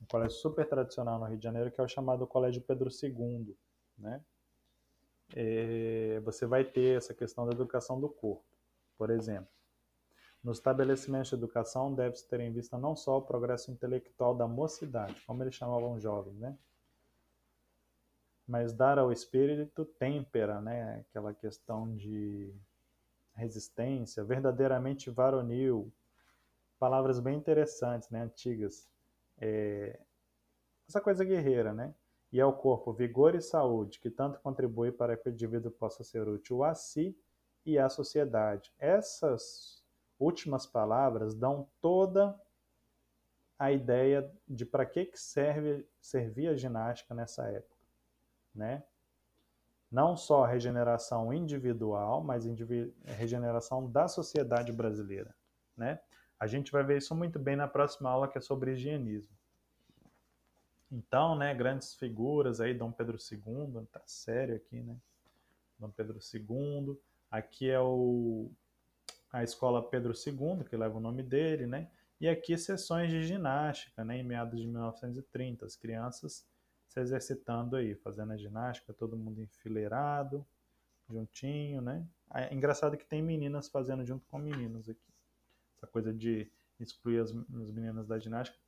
um 0.00 0.06
colégio 0.06 0.36
super 0.36 0.68
tradicional 0.68 1.18
no 1.18 1.26
Rio 1.26 1.38
de 1.38 1.44
Janeiro, 1.44 1.70
que 1.70 1.80
é 1.80 1.84
o 1.84 1.88
chamado 1.88 2.26
Colégio 2.26 2.62
Pedro 2.62 2.90
II. 2.90 3.56
Né? 3.98 4.22
É, 5.34 6.20
você 6.20 6.46
vai 6.46 6.64
ter 6.64 6.98
essa 6.98 7.14
questão 7.14 7.46
da 7.46 7.52
educação 7.52 7.98
do 7.98 8.08
corpo, 8.08 8.44
por 8.96 9.10
exemplo. 9.10 9.48
Nos 10.42 10.58
estabelecimentos 10.58 11.28
de 11.28 11.34
educação 11.34 11.94
deve-se 11.94 12.26
ter 12.28 12.40
em 12.40 12.52
vista 12.52 12.78
não 12.78 12.96
só 12.96 13.18
o 13.18 13.22
progresso 13.22 13.70
intelectual 13.70 14.34
da 14.34 14.48
mocidade, 14.48 15.20
como 15.26 15.42
eles 15.42 15.54
chamavam 15.54 16.00
jovens, 16.00 16.38
né? 16.38 16.56
mas 18.50 18.72
dar 18.72 18.98
ao 18.98 19.12
espírito 19.12 19.84
têmpera, 19.84 20.60
né? 20.60 21.04
aquela 21.08 21.32
questão 21.32 21.94
de 21.94 22.52
resistência, 23.40 24.22
verdadeiramente 24.22 25.10
varonil, 25.10 25.92
palavras 26.78 27.18
bem 27.18 27.36
interessantes, 27.36 28.08
né, 28.10 28.22
antigas. 28.22 28.88
É, 29.38 29.98
essa 30.88 31.00
coisa 31.00 31.24
guerreira, 31.24 31.72
né? 31.72 31.94
E 32.32 32.40
ao 32.40 32.56
corpo 32.56 32.92
vigor 32.92 33.34
e 33.34 33.40
saúde, 33.40 33.98
que 33.98 34.10
tanto 34.10 34.38
contribui 34.40 34.92
para 34.92 35.16
que 35.16 35.28
o 35.28 35.32
indivíduo 35.32 35.70
possa 35.70 36.04
ser 36.04 36.28
útil 36.28 36.62
a 36.62 36.74
si 36.74 37.16
e 37.66 37.78
à 37.78 37.88
sociedade. 37.88 38.72
Essas 38.78 39.82
últimas 40.18 40.66
palavras 40.66 41.34
dão 41.34 41.68
toda 41.80 42.38
a 43.58 43.72
ideia 43.72 44.30
de 44.48 44.64
para 44.64 44.86
que, 44.86 45.06
que 45.06 45.18
serve 45.18 45.86
servia 46.00 46.52
a 46.52 46.56
ginástica 46.56 47.14
nessa 47.14 47.46
época, 47.48 47.76
né? 48.54 48.82
Não 49.90 50.16
só 50.16 50.44
regeneração 50.44 51.32
individual, 51.32 52.22
mas 52.22 52.44
regeneração 53.04 53.90
da 53.90 54.06
sociedade 54.06 54.72
brasileira. 54.72 55.34
Né? 55.76 56.00
A 56.38 56.46
gente 56.46 56.70
vai 56.70 56.84
ver 56.84 56.98
isso 56.98 57.14
muito 57.14 57.38
bem 57.38 57.56
na 57.56 57.66
próxima 57.66 58.08
aula, 58.08 58.28
que 58.28 58.38
é 58.38 58.40
sobre 58.40 58.72
higienismo. 58.72 59.34
Então, 60.92 61.36
né, 61.36 61.54
grandes 61.54 61.94
figuras 61.94 62.60
aí, 62.60 62.74
Dom 62.74 62.90
Pedro 62.90 63.16
II, 63.16 63.86
tá 63.92 64.00
sério 64.04 64.56
aqui, 64.56 64.80
né? 64.82 64.96
Dom 65.78 65.90
Pedro 65.90 66.18
II. 66.18 66.98
Aqui 67.30 67.70
é 67.70 67.80
o, 67.80 68.50
a 69.32 69.44
escola 69.44 69.88
Pedro 69.88 70.12
II, 70.12 70.64
que 70.64 70.76
leva 70.76 70.98
o 70.98 71.00
nome 71.00 71.22
dele, 71.22 71.66
né? 71.66 71.88
E 72.20 72.28
aqui 72.28 72.58
sessões 72.58 73.10
de 73.10 73.22
ginástica, 73.22 74.04
né, 74.04 74.18
em 74.18 74.22
meados 74.22 74.60
de 74.60 74.66
1930. 74.66 75.64
As 75.64 75.76
crianças 75.76 76.44
se 76.90 76.98
exercitando 76.98 77.76
aí, 77.76 77.94
fazendo 77.94 78.32
a 78.32 78.36
ginástica, 78.36 78.92
todo 78.92 79.16
mundo 79.16 79.40
enfileirado, 79.40 80.44
juntinho, 81.08 81.80
né? 81.80 82.04
É 82.34 82.52
engraçado 82.52 82.96
que 82.96 83.04
tem 83.04 83.22
meninas 83.22 83.68
fazendo 83.68 84.04
junto 84.04 84.26
com 84.26 84.38
meninos 84.38 84.88
aqui. 84.88 85.00
Essa 85.76 85.86
coisa 85.86 86.12
de 86.12 86.50
excluir 86.80 87.20
as, 87.20 87.30
as 87.30 87.70
meninas 87.70 88.08
da 88.08 88.18
ginástica 88.18 88.58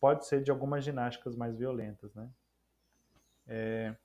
pode 0.00 0.26
ser 0.26 0.44
de 0.44 0.50
algumas 0.50 0.84
ginásticas 0.84 1.34
mais 1.34 1.56
violentas, 1.56 2.14
né? 2.14 2.30
É, 3.48 3.96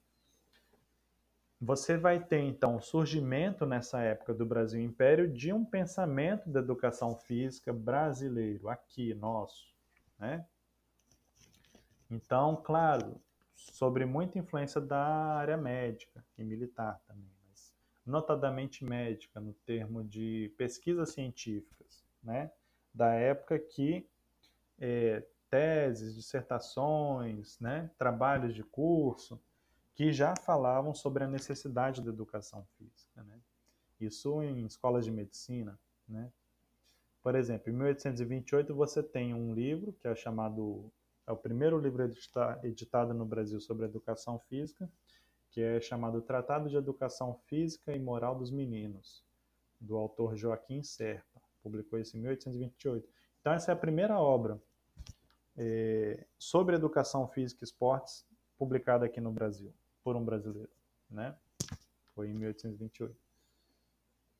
você 1.61 1.97
vai 1.97 2.19
ter 2.19 2.39
então 2.39 2.77
o 2.77 2.81
surgimento 2.81 3.63
nessa 3.63 4.01
época 4.01 4.33
do 4.33 4.45
Brasil 4.45 4.81
Império 4.81 5.31
de 5.31 5.53
um 5.53 5.63
pensamento 5.63 6.49
da 6.49 6.61
educação 6.61 7.15
física 7.15 7.71
brasileiro, 7.71 8.69
aqui 8.69 9.13
nosso, 9.13 9.71
né? 10.17 10.47
Então, 12.09 12.55
claro, 12.55 13.21
sobre 13.57 14.05
muita 14.05 14.37
influência 14.37 14.79
da 14.79 15.03
área 15.35 15.57
médica 15.57 16.23
e 16.37 16.43
militar 16.43 17.01
também, 17.07 17.31
mas 17.49 17.73
notadamente 18.05 18.85
médica 18.85 19.39
no 19.39 19.53
termo 19.65 20.03
de 20.03 20.53
pesquisas 20.57 21.09
científicas, 21.09 22.05
né, 22.23 22.51
da 22.93 23.13
época 23.13 23.59
que 23.59 24.07
é, 24.79 25.23
teses, 25.49 26.15
dissertações, 26.15 27.59
né, 27.59 27.89
trabalhos 27.97 28.53
de 28.53 28.63
curso, 28.63 29.39
que 29.97 30.13
já 30.13 30.35
falavam 30.35 30.93
sobre 30.93 31.23
a 31.23 31.27
necessidade 31.27 32.03
da 32.03 32.09
educação 32.09 32.63
física. 32.77 33.23
Né? 33.23 33.39
Isso 33.99 34.43
em 34.43 34.63
escolas 34.63 35.03
de 35.03 35.11
medicina. 35.11 35.77
Né? 36.07 36.31
Por 37.23 37.33
exemplo, 37.33 37.71
em 37.71 37.75
1828 37.75 38.75
você 38.75 39.01
tem 39.01 39.33
um 39.33 39.55
livro 39.55 39.93
que 39.93 40.07
é 40.07 40.15
chamado 40.15 40.91
é 41.27 41.31
o 41.31 41.37
primeiro 41.37 41.77
livro 41.77 42.09
editado 42.63 43.13
no 43.13 43.25
Brasil 43.25 43.59
sobre 43.59 43.85
educação 43.85 44.39
física, 44.39 44.89
que 45.51 45.61
é 45.61 45.79
chamado 45.81 46.21
Tratado 46.21 46.69
de 46.69 46.77
Educação 46.77 47.35
Física 47.45 47.93
e 47.93 47.99
Moral 47.99 48.35
dos 48.35 48.49
Meninos, 48.49 49.23
do 49.79 49.97
autor 49.97 50.35
Joaquim 50.37 50.81
Serpa. 50.81 51.41
Publicou 51.61 51.99
isso 51.99 52.15
em 52.15 52.21
1828. 52.21 53.07
Então 53.41 53.53
essa 53.53 53.71
é 53.71 53.73
a 53.73 53.77
primeira 53.77 54.17
obra 54.17 54.59
é, 55.57 56.25
sobre 56.39 56.75
educação 56.75 57.27
física 57.27 57.63
e 57.63 57.65
esportes 57.65 58.25
publicada 58.57 59.05
aqui 59.05 59.19
no 59.19 59.31
Brasil 59.31 59.73
por 60.03 60.15
um 60.15 60.23
brasileiro, 60.23 60.71
né? 61.09 61.35
Foi 62.15 62.29
em 62.29 62.33
1828 62.33 63.27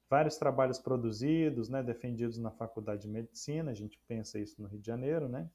vários 0.09 0.37
trabalhos 0.37 0.79
produzidos, 0.79 1.69
né, 1.69 1.83
defendidos 1.83 2.37
na 2.37 2.51
Faculdade 2.51 3.03
de 3.03 3.07
Medicina, 3.07 3.71
a 3.71 3.73
gente 3.73 3.99
pensa 4.07 4.39
isso 4.39 4.61
no 4.61 4.67
Rio 4.67 4.79
de 4.79 4.87
Janeiro, 4.87 5.27
né? 5.27 5.49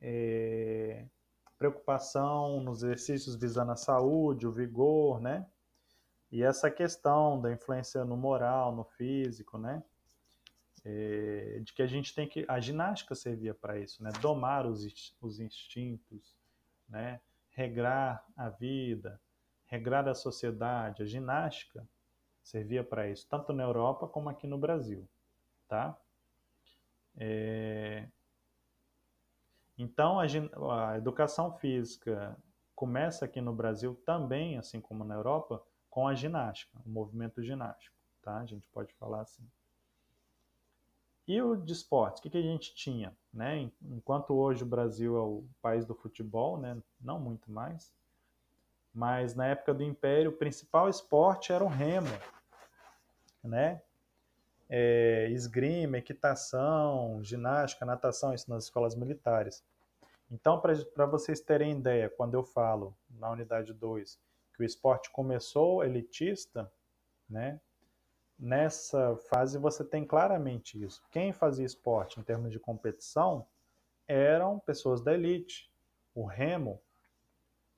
É, 0.00 1.04
preocupação 1.58 2.60
nos 2.62 2.82
exercícios 2.82 3.36
visando 3.36 3.72
a 3.72 3.76
saúde, 3.76 4.46
o 4.46 4.52
vigor, 4.52 5.20
né? 5.20 5.46
E 6.32 6.42
essa 6.42 6.70
questão 6.70 7.40
da 7.40 7.52
influência 7.52 8.04
no 8.04 8.16
moral, 8.16 8.74
no 8.74 8.84
físico, 8.84 9.58
né? 9.58 9.82
É, 10.84 11.60
de 11.62 11.74
que 11.74 11.82
a 11.82 11.86
gente 11.86 12.14
tem 12.14 12.26
que. 12.26 12.46
A 12.48 12.58
ginástica 12.60 13.14
servia 13.14 13.52
para 13.52 13.78
isso, 13.78 14.02
né? 14.02 14.10
Domar 14.20 14.66
os, 14.66 15.14
os 15.20 15.38
instintos, 15.38 16.34
né? 16.88 17.20
Regrar 17.50 18.24
a 18.36 18.48
vida, 18.48 19.20
regrar 19.66 20.08
a 20.08 20.14
sociedade. 20.14 21.02
A 21.02 21.06
ginástica 21.06 21.86
servia 22.42 22.82
para 22.82 23.08
isso, 23.08 23.26
tanto 23.28 23.52
na 23.52 23.62
Europa 23.62 24.08
como 24.08 24.30
aqui 24.30 24.46
no 24.46 24.56
Brasil, 24.56 25.06
tá? 25.68 25.96
É... 27.16 28.08
Então, 29.82 30.20
a, 30.20 30.24
a, 30.90 30.98
educação 30.98 31.50
física 31.52 32.36
começa 32.76 33.24
aqui 33.24 33.40
no 33.40 33.54
Brasil 33.54 33.94
também, 34.04 34.58
assim 34.58 34.78
como 34.78 35.04
na 35.04 35.14
Europa, 35.14 35.62
com 35.88 36.06
a 36.06 36.14
ginástica, 36.14 36.78
o 36.84 36.88
movimento 36.90 37.42
ginástico, 37.42 37.96
tá? 38.20 38.36
A 38.36 38.46
gente 38.46 38.66
pode 38.68 38.92
falar 38.94 39.22
assim. 39.22 39.42
E 41.26 41.40
o 41.40 41.56
de 41.56 41.72
esportes, 41.72 42.20
o 42.20 42.22
que, 42.22 42.28
que 42.28 42.36
a 42.36 42.42
gente 42.42 42.74
tinha? 42.74 43.16
Né? 43.32 43.70
Enquanto 43.82 44.34
hoje 44.34 44.64
o 44.64 44.66
Brasil 44.66 45.16
é 45.16 45.20
o 45.20 45.44
país 45.62 45.86
do 45.86 45.94
futebol, 45.94 46.58
né? 46.58 46.76
não 47.00 47.18
muito 47.18 47.50
mais, 47.50 47.90
mas 48.92 49.34
na 49.34 49.46
época 49.46 49.72
do 49.72 49.82
Império 49.82 50.30
o 50.30 50.36
principal 50.36 50.90
esporte 50.90 51.52
era 51.52 51.64
o 51.64 51.68
remo, 51.68 52.10
né? 53.42 53.80
É, 54.68 55.28
esgrima, 55.30 55.98
equitação, 55.98 57.22
ginástica, 57.22 57.86
natação, 57.86 58.34
isso 58.34 58.50
nas 58.50 58.64
escolas 58.64 58.94
militares. 58.94 59.64
Então, 60.30 60.60
para 60.60 61.06
vocês 61.06 61.40
terem 61.40 61.72
ideia, 61.72 62.08
quando 62.08 62.34
eu 62.34 62.44
falo 62.44 62.96
na 63.08 63.30
unidade 63.30 63.72
2 63.72 64.18
que 64.54 64.62
o 64.62 64.64
esporte 64.64 65.10
começou 65.10 65.82
elitista, 65.82 66.70
né? 67.28 67.60
Nessa 68.38 69.16
fase 69.28 69.58
você 69.58 69.84
tem 69.84 70.04
claramente 70.04 70.82
isso. 70.82 71.02
Quem 71.10 71.32
fazia 71.32 71.66
esporte 71.66 72.18
em 72.18 72.22
termos 72.22 72.50
de 72.50 72.58
competição 72.58 73.46
eram 74.08 74.58
pessoas 74.58 75.02
da 75.02 75.12
elite. 75.12 75.70
O 76.14 76.24
remo 76.24 76.80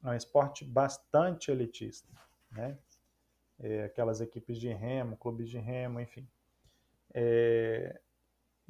é 0.05 0.09
um 0.09 0.15
esporte 0.15 0.65
bastante 0.65 1.51
elitista, 1.51 2.09
né? 2.51 2.79
é, 3.63 3.85
aquelas 3.85 4.21
equipes 4.21 4.59
de 4.59 4.69
remo, 4.73 5.17
clubes 5.17 5.49
de 5.49 5.59
remo, 5.59 6.01
enfim. 6.01 6.29
É, 7.15 8.01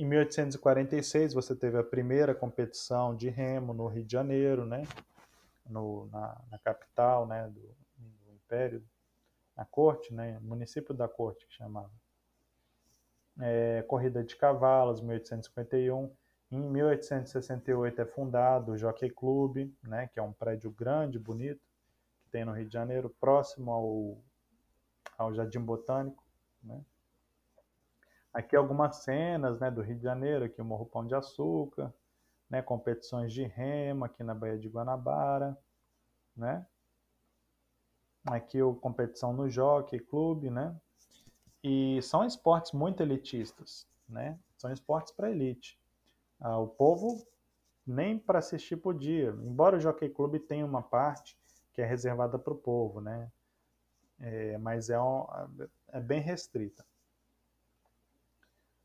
em 0.03 0.07
1846 0.07 1.33
você 1.35 1.55
teve 1.55 1.79
a 1.79 1.85
primeira 1.85 2.35
competição 2.35 3.15
de 3.15 3.29
remo 3.29 3.73
no 3.73 3.87
Rio 3.87 4.05
de 4.05 4.12
Janeiro, 4.12 4.67
né? 4.67 4.83
No, 5.69 6.07
na, 6.07 6.41
na, 6.51 6.59
capital, 6.59 7.27
né? 7.27 7.47
Do, 7.49 7.61
do, 7.61 8.35
Império, 8.35 8.85
na 9.57 9.65
corte, 9.65 10.12
né? 10.12 10.38
Município 10.41 10.93
da 10.93 11.09
corte 11.09 11.47
que 11.47 11.55
chamava. 11.55 11.91
É, 13.41 13.83
corrida 13.83 14.23
de 14.25 14.37
cavalos, 14.37 15.01
1851. 15.01 16.11
Em 16.51 16.61
1868 16.61 18.03
é 18.03 18.05
fundado 18.05 18.73
o 18.73 18.77
Jockey 18.77 19.09
Club, 19.09 19.73
né? 19.83 20.09
Que 20.12 20.19
é 20.19 20.23
um 20.23 20.33
prédio 20.33 20.71
grande, 20.71 21.19
bonito, 21.19 21.61
que 22.25 22.31
tem 22.31 22.45
no 22.45 22.53
Rio 22.53 22.67
de 22.67 22.73
Janeiro, 22.73 23.09
próximo 23.21 23.71
ao 23.71 24.19
ao 25.17 25.33
Jardim 25.33 25.61
Botânico, 25.61 26.25
né? 26.62 26.83
Aqui 28.33 28.57
algumas 28.57 28.97
cenas, 28.97 29.61
né, 29.61 29.71
do 29.71 29.83
Rio 29.83 29.97
de 29.97 30.03
Janeiro, 30.03 30.45
aqui 30.45 30.61
o 30.61 30.64
Morro 30.64 30.87
Pão 30.87 31.07
de 31.07 31.14
Açúcar, 31.14 31.92
né, 32.49 32.62
competições 32.62 33.33
de 33.33 33.45
remo 33.45 34.05
aqui 34.05 34.23
na 34.23 34.35
Baía 34.35 34.59
de 34.59 34.68
Guanabara, 34.68 35.57
né? 36.37 36.66
Aqui 38.27 38.62
o 38.62 38.75
competição 38.75 39.33
no 39.33 39.51
Jockey 39.51 39.99
Clube, 39.99 40.49
né? 40.49 40.75
E 41.62 42.01
são 42.03 42.25
esportes 42.25 42.73
muito 42.73 43.03
elitistas, 43.03 43.87
né? 44.09 44.38
São 44.57 44.73
esportes 44.73 45.12
para 45.12 45.31
elite. 45.31 45.79
Ah, 46.40 46.59
o 46.59 46.68
povo 46.68 47.27
nem 47.87 48.18
para 48.18 48.38
assistir 48.38 48.77
podia. 48.77 49.31
Embora 49.31 49.77
o 49.77 49.81
Jockey 49.81 50.09
Clube 50.09 50.38
tenha 50.38 50.64
uma 50.64 50.83
parte 50.83 51.37
que 51.75 51.83
é 51.83 51.87
reservada 51.87 52.38
para 52.38 52.53
o 52.53 52.57
povo, 52.57 53.01
né? 53.01 53.31
é, 54.23 54.57
mas 54.59 54.88
é, 54.88 55.01
um, 55.01 55.27
é 55.88 56.01
bem 56.01 56.21
restrita. 56.21 56.85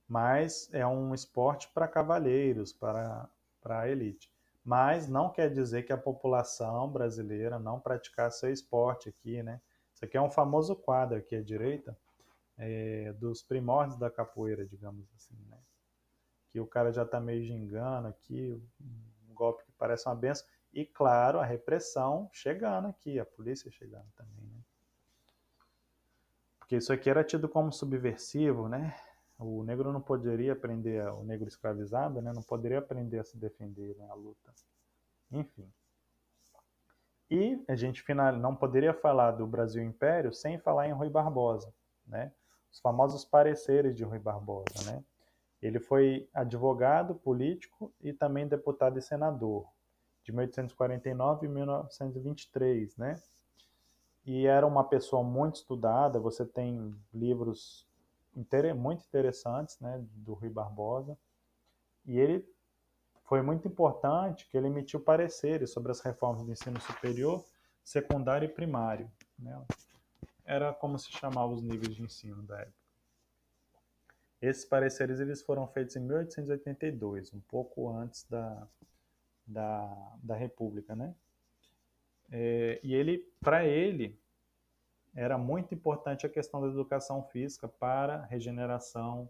Mas 0.07 0.69
é 0.73 0.85
um 0.87 1.13
esporte 1.13 1.69
para 1.73 1.87
cavalheiros, 1.87 2.71
para, 2.71 3.29
para 3.61 3.81
a 3.81 3.89
elite. 3.89 4.31
Mas 4.63 5.07
não 5.07 5.29
quer 5.29 5.49
dizer 5.49 5.83
que 5.83 5.93
a 5.93 5.97
população 5.97 6.89
brasileira 6.89 7.57
não 7.59 7.79
praticasse 7.79 8.39
seu 8.39 8.51
esporte 8.51 9.09
aqui, 9.09 9.41
né? 9.43 9.61
Isso 9.93 10.05
aqui 10.05 10.17
é 10.17 10.21
um 10.21 10.29
famoso 10.29 10.75
quadro 10.75 11.17
aqui 11.17 11.35
à 11.35 11.41
direita, 11.41 11.97
é, 12.57 13.13
dos 13.13 13.41
primórdios 13.41 13.97
da 13.97 14.09
capoeira, 14.09 14.65
digamos 14.65 15.07
assim, 15.15 15.37
né? 15.49 15.57
Que 16.51 16.59
o 16.59 16.67
cara 16.67 16.91
já 16.91 17.03
está 17.03 17.19
meio 17.19 17.43
gingando 17.43 18.07
aqui, 18.07 18.61
um 19.29 19.33
golpe 19.33 19.63
que 19.65 19.71
parece 19.73 20.07
uma 20.07 20.15
benção. 20.15 20.45
E, 20.73 20.85
claro, 20.85 21.39
a 21.39 21.45
repressão 21.45 22.29
chegando 22.31 22.87
aqui, 22.87 23.19
a 23.19 23.25
polícia 23.25 23.71
chegando 23.71 24.07
também, 24.15 24.45
né? 24.45 24.59
Porque 26.59 26.75
isso 26.75 26.91
aqui 26.91 27.09
era 27.09 27.23
tido 27.23 27.47
como 27.47 27.71
subversivo, 27.71 28.67
né? 28.67 28.93
O 29.39 29.63
negro 29.63 29.93
não 29.93 30.01
poderia 30.01 30.53
aprender, 30.53 31.05
o 31.13 31.23
negro 31.23 31.47
escravizado, 31.47 32.21
né? 32.21 32.31
Não 32.33 32.41
poderia 32.41 32.79
aprender 32.79 33.19
a 33.19 33.23
se 33.23 33.37
defender 33.37 33.95
na 33.97 34.07
né? 34.07 34.13
luta. 34.15 34.53
Enfim. 35.31 35.71
E 37.29 37.63
a 37.67 37.75
gente 37.75 38.01
final, 38.01 38.35
não 38.37 38.55
poderia 38.55 38.93
falar 38.93 39.31
do 39.31 39.45
Brasil 39.45 39.83
Império 39.83 40.33
sem 40.33 40.57
falar 40.57 40.87
em 40.87 40.93
Rui 40.93 41.09
Barbosa, 41.09 41.73
né? 42.05 42.31
Os 42.71 42.79
famosos 42.79 43.23
pareceres 43.25 43.95
de 43.95 44.03
Rui 44.03 44.19
Barbosa, 44.19 44.91
né? 44.91 45.03
Ele 45.61 45.79
foi 45.79 46.29
advogado, 46.33 47.15
político 47.15 47.93
e 48.01 48.13
também 48.13 48.47
deputado 48.47 48.97
e 48.97 49.01
senador, 49.01 49.67
de 50.23 50.31
1849 50.31 51.47
a 51.47 51.49
1923, 51.49 52.95
né? 52.97 53.21
e 54.27 54.45
era 54.45 54.67
uma 54.67 54.83
pessoa 54.83 55.23
muito 55.23 55.55
estudada. 55.55 56.19
Você 56.19 56.45
tem 56.45 56.93
livros 57.13 57.86
muito 58.73 59.05
interessantes, 59.05 59.79
né, 59.79 60.03
do 60.15 60.33
Rui 60.33 60.49
Barbosa. 60.49 61.17
E 62.05 62.17
ele 62.17 62.47
foi 63.25 63.41
muito 63.41 63.67
importante 63.67 64.47
que 64.47 64.57
ele 64.57 64.67
emitiu 64.67 64.99
pareceres 64.99 65.71
sobre 65.71 65.91
as 65.91 65.99
reformas 65.99 66.43
do 66.43 66.51
ensino 66.51 66.79
superior, 66.79 67.43
secundário 67.83 68.45
e 68.45 68.49
primário. 68.49 69.11
Né? 69.37 69.61
Era 70.45 70.73
como 70.73 70.97
se 70.97 71.11
chamava 71.11 71.53
os 71.53 71.61
níveis 71.61 71.95
de 71.95 72.03
ensino 72.03 72.41
da 72.43 72.59
época. 72.59 72.87
Esses 74.41 74.65
pareceres 74.65 75.19
eles 75.19 75.41
foram 75.41 75.67
feitos 75.67 75.95
em 75.95 75.99
1882, 75.99 77.33
um 77.33 77.39
pouco 77.41 77.89
antes 77.89 78.23
da, 78.29 78.67
da, 79.45 80.15
da 80.21 80.35
República, 80.35 80.95
né? 80.95 81.13
É, 82.31 82.79
e 82.83 82.93
ele, 82.93 83.19
para 83.41 83.65
ele, 83.65 84.19
era 85.17 85.35
muito 85.35 85.73
importante 85.73 86.27
a 86.27 86.29
questão 86.29 86.61
da 86.61 86.67
educação 86.67 87.23
física 87.23 87.67
para 87.67 88.23
regeneração 88.25 89.27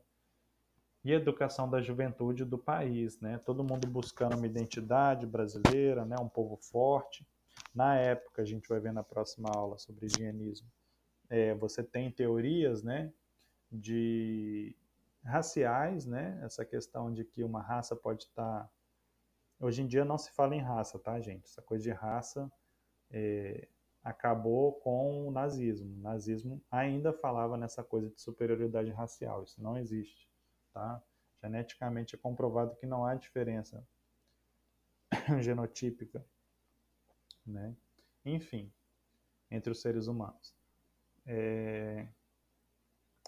e 1.02 1.14
educação 1.14 1.70
da 1.70 1.82
juventude 1.82 2.44
do 2.44 2.58
país, 2.58 3.22
né? 3.22 3.38
Todo 3.46 3.64
mundo 3.64 3.88
buscando 3.88 4.36
uma 4.36 4.46
identidade 4.46 5.26
brasileira, 5.26 6.04
né? 6.04 6.18
Um 6.20 6.28
povo 6.28 6.58
forte. 6.58 7.26
Na 7.74 7.96
época, 7.96 8.42
a 8.42 8.46
gente 8.46 8.68
vai 8.68 8.82
ver 8.82 8.92
na 8.92 9.02
próxima 9.02 9.50
aula 9.50 9.78
sobre 9.78 10.08
higienismo, 10.08 10.70
é, 11.30 11.54
você 11.56 11.82
tem 11.82 12.12
teorias, 12.12 12.84
né? 12.84 13.14
De 13.72 14.76
raciais, 15.24 16.06
né? 16.06 16.38
Essa 16.44 16.66
questão 16.66 17.14
de 17.14 17.24
que 17.24 17.46
uma 17.46 17.62
raça 17.62 17.96
pode 17.96 18.24
estar 18.24 18.70
hoje 19.58 19.82
em 19.82 19.88
dia 19.88 20.04
não 20.04 20.18
se 20.18 20.32
fala 20.32 20.54
em 20.54 20.62
raça, 20.62 21.00
tá, 21.00 21.18
gente? 21.22 21.46
Essa 21.46 21.62
coisa 21.62 21.82
de 21.82 21.92
raça 21.92 22.52
é, 23.10 23.70
acabou 24.04 24.74
com 24.74 25.28
o 25.28 25.32
nazismo. 25.32 25.94
O 25.98 26.02
nazismo 26.02 26.62
ainda 26.72 27.12
falava 27.12 27.58
nessa 27.58 27.84
coisa 27.84 28.10
de 28.10 28.22
superioridade 28.22 28.90
racial. 28.92 29.44
Isso 29.44 29.62
não 29.62 29.78
existe, 29.78 30.30
tá? 30.74 31.02
Geneticamente 31.42 32.16
é 32.16 32.18
comprovado 32.18 32.76
que 32.76 32.86
não 32.86 33.06
há 33.06 33.16
diferença 33.16 33.86
genotípica, 35.40 36.26
né? 37.46 37.76
Enfim, 38.26 38.72
entre 39.50 39.72
os 39.72 39.82
seres 39.82 40.08
humanos. 40.08 40.56
É... 41.26 42.08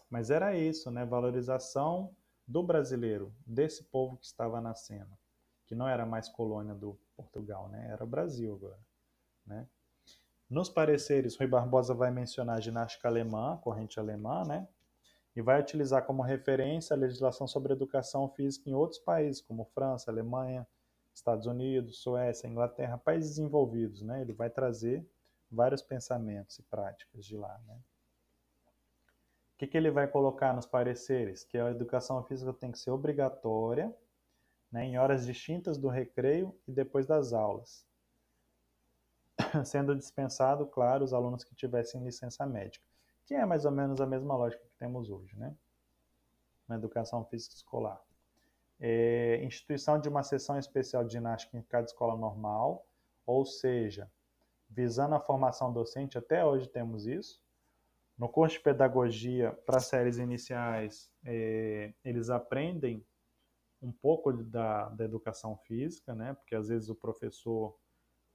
Mas 0.09 0.31
era 0.31 0.57
isso, 0.57 0.89
né? 0.89 1.05
Valorização 1.05 2.15
do 2.47 2.63
brasileiro, 2.63 3.31
desse 3.45 3.83
povo 3.83 4.17
que 4.17 4.25
estava 4.25 4.59
nascendo, 4.59 5.15
que 5.67 5.75
não 5.75 5.87
era 5.87 6.03
mais 6.05 6.27
colônia 6.27 6.73
do 6.73 6.99
Portugal, 7.15 7.69
né? 7.69 7.91
Era 7.91 8.05
Brasil 8.05 8.55
agora, 8.55 8.79
né? 9.45 9.67
Nos 10.49 10.67
pareceres, 10.67 11.37
Rui 11.37 11.45
Barbosa 11.45 11.93
vai 11.93 12.09
mencionar 12.09 12.57
a 12.57 12.59
ginástica 12.59 13.07
alemã, 13.07 13.57
corrente 13.57 13.99
alemã, 13.99 14.43
né? 14.43 14.67
E 15.35 15.43
vai 15.43 15.61
utilizar 15.61 16.03
como 16.07 16.23
referência 16.23 16.95
a 16.95 16.97
legislação 16.97 17.47
sobre 17.47 17.71
educação 17.71 18.27
física 18.29 18.67
em 18.67 18.73
outros 18.73 18.99
países, 18.99 19.43
como 19.43 19.63
França, 19.75 20.09
Alemanha, 20.09 20.67
Estados 21.13 21.45
Unidos, 21.45 22.01
Suécia, 22.01 22.47
Inglaterra, 22.47 22.97
países 22.97 23.35
desenvolvidos, 23.35 24.01
né? 24.01 24.21
Ele 24.21 24.33
vai 24.33 24.49
trazer 24.49 25.07
vários 25.51 25.83
pensamentos 25.83 26.57
e 26.57 26.63
práticas 26.63 27.23
de 27.23 27.37
lá, 27.37 27.59
né? 27.67 27.79
O 29.53 29.57
que, 29.59 29.67
que 29.67 29.77
ele 29.77 29.91
vai 29.91 30.07
colocar 30.07 30.51
nos 30.51 30.65
pareceres? 30.65 31.43
Que 31.43 31.59
a 31.59 31.69
educação 31.69 32.23
física 32.23 32.51
tem 32.53 32.71
que 32.71 32.79
ser 32.79 32.89
obrigatória, 32.89 33.95
né, 34.71 34.85
em 34.85 34.97
horas 34.97 35.27
distintas 35.27 35.77
do 35.77 35.89
recreio 35.89 36.57
e 36.67 36.71
depois 36.71 37.05
das 37.05 37.33
aulas 37.33 37.87
sendo 39.65 39.95
dispensado, 39.95 40.65
claro, 40.65 41.03
os 41.03 41.13
alunos 41.13 41.43
que 41.43 41.55
tivessem 41.55 42.03
licença 42.03 42.45
médica, 42.45 42.85
que 43.25 43.33
é 43.33 43.45
mais 43.45 43.65
ou 43.65 43.71
menos 43.71 44.01
a 44.01 44.05
mesma 44.05 44.35
lógica 44.35 44.63
que 44.63 44.77
temos 44.77 45.09
hoje, 45.09 45.37
né? 45.37 45.55
Na 46.67 46.75
educação 46.75 47.25
física 47.25 47.55
escolar. 47.55 48.01
É, 48.79 49.43
instituição 49.43 49.99
de 49.99 50.07
uma 50.07 50.23
sessão 50.23 50.57
especial 50.57 51.03
de 51.03 51.13
ginástica 51.13 51.57
em 51.57 51.61
cada 51.63 51.85
escola 51.85 52.15
normal, 52.15 52.85
ou 53.25 53.45
seja, 53.45 54.09
visando 54.69 55.15
a 55.15 55.19
formação 55.19 55.73
docente, 55.73 56.17
até 56.17 56.45
hoje 56.45 56.67
temos 56.67 57.05
isso. 57.05 57.41
No 58.17 58.29
curso 58.29 58.57
de 58.57 58.63
pedagogia, 58.63 59.51
para 59.65 59.79
séries 59.79 60.17
iniciais, 60.17 61.11
é, 61.25 61.93
eles 62.03 62.29
aprendem 62.29 63.05
um 63.81 63.91
pouco 63.91 64.33
da, 64.33 64.89
da 64.89 65.05
educação 65.05 65.57
física, 65.57 66.13
né? 66.13 66.33
Porque 66.33 66.53
às 66.53 66.67
vezes 66.67 66.89
o 66.89 66.95
professor 66.95 67.77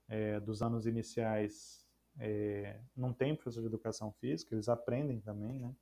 é, 0.08 0.38
dos 0.40 0.62
anos 0.62 0.86
iniciais 0.86 1.84
é, 2.18 2.78
não 2.96 3.12
tem 3.12 3.34
professor 3.34 3.60
de 3.60 3.66
educação 3.66 4.12
física, 4.12 4.54
eles 4.54 4.68
aprendem 4.68 5.20
também, 5.20 5.58
né? 5.58 5.74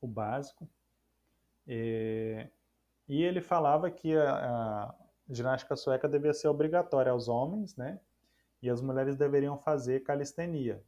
O 0.00 0.06
básico. 0.06 0.68
É, 1.66 2.48
e 3.08 3.22
ele 3.22 3.40
falava 3.40 3.90
que 3.90 4.16
a, 4.16 4.34
a, 4.34 4.94
ginástica 5.28 5.76
sueca 5.76 6.08
devia 6.08 6.32
ser 6.32 6.48
obrigatória 6.48 7.12
aos 7.12 7.28
homens, 7.28 7.76
né? 7.76 8.00
E 8.62 8.68
as 8.68 8.80
mulheres 8.80 9.16
deveriam 9.16 9.58
fazer 9.58 10.00
calistenia, 10.00 10.82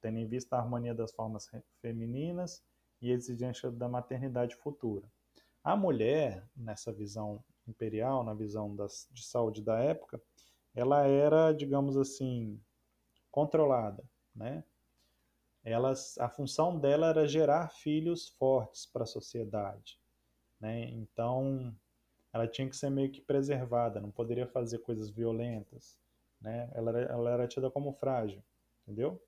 tendo 0.00 0.18
em 0.18 0.26
vista 0.26 0.56
a 0.56 0.60
harmonia 0.60 0.94
das 0.94 1.12
formas 1.12 1.50
femininas 1.80 2.62
e 3.00 3.10
a 3.10 3.14
exigência 3.14 3.70
da 3.70 3.88
maternidade 3.88 4.54
futura. 4.56 5.06
A 5.64 5.76
mulher, 5.76 6.46
nessa 6.56 6.92
visão 6.92 7.42
imperial, 7.66 8.22
na 8.24 8.34
visão 8.34 8.74
das, 8.74 9.08
de 9.10 9.24
saúde 9.24 9.62
da 9.62 9.78
época, 9.78 10.20
ela 10.78 11.04
era, 11.04 11.52
digamos 11.52 11.96
assim, 11.96 12.60
controlada, 13.32 14.04
né? 14.34 14.62
Elas, 15.64 16.16
a 16.18 16.28
função 16.28 16.78
dela 16.78 17.08
era 17.08 17.26
gerar 17.26 17.68
filhos 17.68 18.28
fortes 18.28 18.86
para 18.86 19.02
a 19.02 19.06
sociedade, 19.06 19.98
né? 20.60 20.84
Então, 20.90 21.74
ela 22.32 22.46
tinha 22.46 22.68
que 22.68 22.76
ser 22.76 22.90
meio 22.90 23.10
que 23.10 23.20
preservada, 23.20 24.00
não 24.00 24.12
poderia 24.12 24.46
fazer 24.46 24.78
coisas 24.78 25.10
violentas, 25.10 25.98
né? 26.40 26.70
Ela 26.72 26.90
era, 26.90 27.12
ela 27.12 27.30
era 27.30 27.48
tida 27.48 27.68
como 27.68 27.92
frágil, 27.94 28.40
entendeu? 28.82 29.20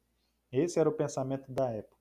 Esse 0.52 0.78
era 0.78 0.88
o 0.88 0.92
pensamento 0.92 1.50
da 1.50 1.68
época, 1.70 2.00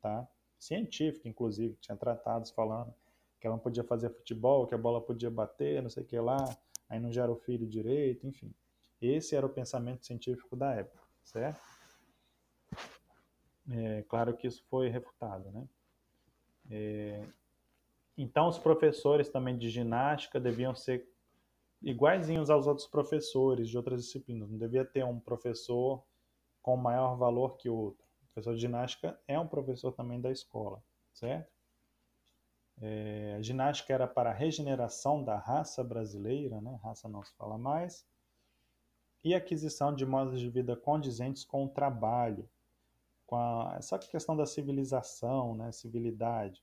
tá? 0.00 0.26
Científico, 0.58 1.28
inclusive, 1.28 1.76
tinha 1.82 1.96
tratados 1.96 2.50
falando 2.50 2.94
que 3.38 3.46
ela 3.46 3.56
não 3.56 3.62
podia 3.62 3.84
fazer 3.84 4.08
futebol, 4.08 4.66
que 4.66 4.74
a 4.74 4.78
bola 4.78 5.02
podia 5.02 5.30
bater, 5.30 5.82
não 5.82 5.90
sei 5.90 6.02
o 6.02 6.06
que 6.06 6.18
lá, 6.18 6.46
aí 6.88 7.00
não 7.00 7.12
gera 7.12 7.30
o 7.30 7.36
filho 7.36 7.66
direito, 7.66 8.26
enfim. 8.26 8.54
Esse 9.00 9.36
era 9.36 9.44
o 9.44 9.50
pensamento 9.50 10.04
científico 10.04 10.56
da 10.56 10.72
época, 10.72 11.02
certo? 11.22 11.60
É, 13.70 14.02
claro 14.02 14.36
que 14.36 14.46
isso 14.46 14.62
foi 14.68 14.88
refutado, 14.88 15.50
né? 15.50 15.68
É, 16.70 17.26
então, 18.16 18.48
os 18.48 18.58
professores 18.58 19.28
também 19.28 19.58
de 19.58 19.68
ginástica 19.68 20.38
deviam 20.38 20.74
ser 20.74 21.08
iguaizinhos 21.82 22.48
aos 22.48 22.66
outros 22.66 22.86
professores 22.86 23.68
de 23.68 23.76
outras 23.76 24.04
disciplinas. 24.04 24.50
Não 24.50 24.58
devia 24.58 24.84
ter 24.84 25.04
um 25.04 25.18
professor 25.18 26.02
com 26.62 26.76
maior 26.76 27.16
valor 27.16 27.56
que 27.56 27.68
o 27.68 27.74
outro. 27.74 28.06
O 28.22 28.26
professor 28.34 28.54
de 28.54 28.60
ginástica 28.60 29.20
é 29.28 29.38
um 29.38 29.46
professor 29.46 29.92
também 29.92 30.20
da 30.20 30.30
escola, 30.30 30.82
certo? 31.12 31.53
É, 32.80 33.36
a 33.38 33.42
ginástica 33.42 33.92
era 33.92 34.06
para 34.06 34.30
a 34.30 34.34
regeneração 34.34 35.22
da 35.22 35.36
raça 35.36 35.82
brasileira, 35.82 36.60
né? 36.60 36.78
raça 36.82 37.08
não 37.08 37.22
se 37.22 37.32
fala 37.34 37.56
mais, 37.56 38.06
e 39.22 39.34
aquisição 39.34 39.94
de 39.94 40.04
modos 40.04 40.40
de 40.40 40.50
vida 40.50 40.76
condizentes 40.76 41.44
com 41.44 41.64
o 41.64 41.68
trabalho, 41.68 42.48
com 43.26 43.36
a, 43.36 43.76
essa 43.78 43.98
questão 43.98 44.36
da 44.36 44.44
civilização, 44.44 45.54
né? 45.54 45.72
civilidade, 45.72 46.62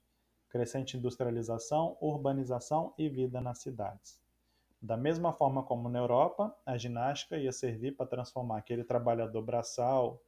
crescente 0.50 0.98
industrialização, 0.98 1.98
urbanização 2.02 2.94
e 2.98 3.08
vida 3.08 3.40
nas 3.40 3.60
cidades. 3.60 4.20
Da 4.82 4.98
mesma 4.98 5.32
forma 5.32 5.64
como 5.64 5.88
na 5.88 6.00
Europa, 6.00 6.56
a 6.66 6.78
ginástica 6.78 7.38
ia 7.38 7.52
servir 7.52 7.96
para 7.96 8.08
transformar 8.08 8.58
aquele 8.58 8.84
trabalhador 8.84 9.42
braçal 9.44 10.20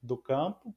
do 0.00 0.16
campo, 0.16 0.74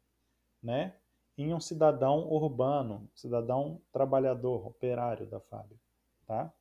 né, 0.64 0.96
em 1.42 1.54
um 1.54 1.60
cidadão 1.60 2.28
urbano, 2.28 3.10
cidadão 3.16 3.82
trabalhador, 3.94 4.68
operário 4.68 5.26
da 5.26 5.40
fábrica, 5.40 5.82
tá? 6.28 6.54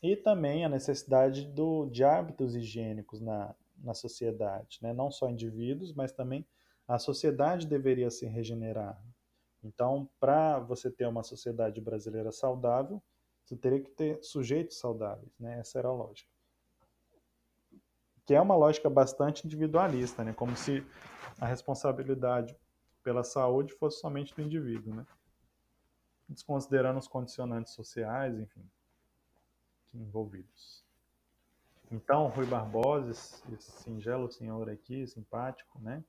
E 0.00 0.14
também 0.14 0.64
a 0.64 0.68
necessidade 0.68 1.44
do, 1.46 1.86
de 1.86 2.04
hábitos 2.04 2.54
higiênicos 2.54 3.20
na, 3.20 3.52
na 3.76 3.94
sociedade, 3.94 4.78
né? 4.80 4.92
não 4.92 5.10
só 5.10 5.28
indivíduos, 5.28 5.92
mas 5.92 6.12
também 6.12 6.46
a 6.86 6.98
sociedade 6.98 7.66
deveria 7.66 8.10
se 8.10 8.26
regenerar. 8.26 9.00
Então, 9.62 10.08
para 10.20 10.60
você 10.60 10.90
ter 10.90 11.06
uma 11.06 11.24
sociedade 11.24 11.80
brasileira 11.80 12.30
saudável, 12.30 13.02
você 13.44 13.56
teria 13.56 13.80
que 13.80 13.90
ter 13.90 14.22
sujeitos 14.22 14.78
saudáveis, 14.78 15.36
né? 15.38 15.58
Essa 15.58 15.78
era 15.78 15.88
a 15.88 15.92
lógica. 15.92 16.30
Que 18.24 18.34
é 18.34 18.40
uma 18.40 18.56
lógica 18.56 18.90
bastante 18.90 19.46
individualista, 19.46 20.24
né? 20.24 20.32
Como 20.32 20.56
se 20.56 20.84
a 21.40 21.46
responsabilidade 21.46 22.56
pela 23.02 23.24
saúde 23.24 23.74
fosse 23.74 24.00
somente 24.00 24.34
do 24.34 24.42
indivíduo, 24.42 24.94
né? 24.94 25.06
Desconsiderando 26.28 26.98
os 26.98 27.08
condicionantes 27.08 27.72
sociais, 27.72 28.38
enfim, 28.38 28.68
envolvidos. 29.92 30.84
Então, 31.90 32.28
Rui 32.28 32.46
Barbosa, 32.46 33.10
esse 33.10 33.70
singelo 33.82 34.30
senhor 34.30 34.70
aqui, 34.70 35.06
simpático, 35.06 35.78
né? 35.78 36.02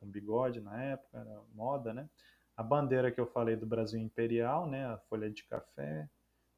Com 0.00 0.06
bigode 0.06 0.60
na 0.60 0.82
época, 0.82 1.18
era 1.18 1.42
moda, 1.54 1.92
né? 1.92 2.08
A 2.56 2.62
bandeira 2.62 3.12
que 3.12 3.20
eu 3.20 3.26
falei 3.26 3.54
do 3.54 3.66
Brasil 3.66 4.00
Imperial, 4.00 4.66
né? 4.66 4.86
A 4.86 4.96
folha 4.96 5.30
de 5.30 5.44
café, 5.44 6.08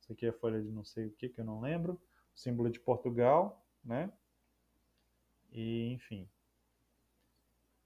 isso 0.00 0.12
aqui 0.12 0.26
é 0.26 0.28
a 0.28 0.32
folha 0.32 0.62
de 0.62 0.70
não 0.70 0.84
sei 0.84 1.06
o 1.06 1.10
que, 1.10 1.28
que 1.28 1.40
eu 1.40 1.44
não 1.44 1.60
lembro. 1.60 2.00
O 2.34 2.38
símbolo 2.38 2.70
de 2.70 2.78
Portugal, 2.78 3.66
né? 3.84 4.12
E, 5.52 5.92
enfim, 5.92 6.28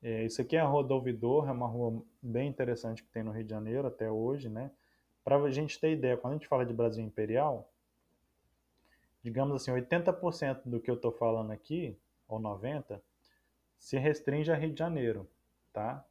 é, 0.05 0.23
isso 0.27 0.43
aqui 0.43 0.55
é 0.55 0.61
a 0.61 0.67
Rua 0.67 0.85
do 0.85 0.93
Ouvidor, 0.93 1.49
é 1.49 1.53
uma 1.53 1.67
rua 1.67 2.05
bem 2.23 2.47
interessante 2.47 3.03
que 3.03 3.09
tem 3.09 3.23
no 3.23 3.33
Rio 3.33 3.43
de 3.43 3.49
Janeiro 3.49 3.89
até 3.89 4.11
hoje, 4.11 4.51
né? 4.51 4.71
Para 5.25 5.39
a 5.39 5.51
gente 5.51 5.81
ter 5.81 5.93
ideia, 5.93 6.15
quando 6.15 6.35
a 6.35 6.37
gente 6.37 6.47
fala 6.47 6.67
de 6.67 6.75
Brasil 6.75 7.03
Imperial, 7.03 7.73
digamos 9.23 9.57
assim, 9.57 9.73
80% 9.73 10.61
do 10.67 10.79
que 10.79 10.91
eu 10.91 10.97
estou 10.97 11.11
falando 11.11 11.53
aqui, 11.53 11.99
ou 12.29 12.39
90%, 12.39 13.01
se 13.79 13.97
restringe 13.97 14.53
a 14.53 14.55
Rio 14.55 14.75
de 14.75 14.79
Janeiro, 14.79 15.27
tá? 15.73 16.05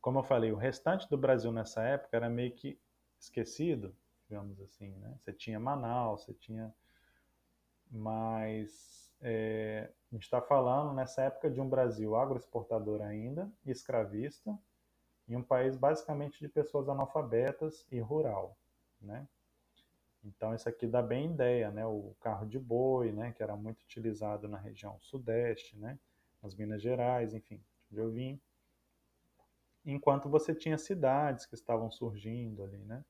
Como 0.00 0.18
eu 0.18 0.24
falei, 0.24 0.50
o 0.50 0.56
restante 0.56 1.08
do 1.08 1.16
Brasil 1.16 1.52
nessa 1.52 1.84
época 1.84 2.16
era 2.16 2.28
meio 2.28 2.50
que 2.50 2.76
esquecido, 3.20 3.94
digamos 4.28 4.60
assim, 4.60 4.90
né? 4.96 5.16
Você 5.20 5.32
tinha 5.32 5.60
Manaus, 5.60 6.24
você 6.24 6.34
tinha... 6.34 6.74
Mas 7.88 9.09
é, 9.20 9.90
a 10.10 10.14
gente 10.14 10.24
está 10.24 10.40
falando 10.40 10.94
nessa 10.94 11.22
época 11.22 11.50
de 11.50 11.60
um 11.60 11.68
Brasil 11.68 12.16
agroexportador 12.16 13.02
ainda, 13.02 13.50
escravista, 13.64 14.58
e 15.28 15.36
um 15.36 15.42
país 15.42 15.76
basicamente 15.76 16.40
de 16.40 16.48
pessoas 16.48 16.88
analfabetas 16.88 17.86
e 17.90 18.00
rural, 18.00 18.56
né? 19.00 19.28
Então 20.24 20.54
isso 20.54 20.68
aqui 20.68 20.86
dá 20.86 21.00
bem 21.00 21.32
ideia, 21.32 21.70
né? 21.70 21.86
O 21.86 22.14
carro 22.20 22.46
de 22.46 22.58
boi, 22.58 23.12
né? 23.12 23.32
Que 23.32 23.42
era 23.42 23.56
muito 23.56 23.82
utilizado 23.82 24.48
na 24.48 24.58
região 24.58 24.98
sudeste, 25.00 25.78
né? 25.78 25.98
Nas 26.42 26.54
Minas 26.54 26.82
Gerais, 26.82 27.32
enfim, 27.32 27.62
onde 27.90 28.00
eu 28.00 28.10
vim. 28.10 28.40
Enquanto 29.84 30.28
você 30.28 30.54
tinha 30.54 30.76
cidades 30.76 31.46
que 31.46 31.54
estavam 31.54 31.90
surgindo 31.90 32.62
ali, 32.62 32.84
né? 32.84 33.04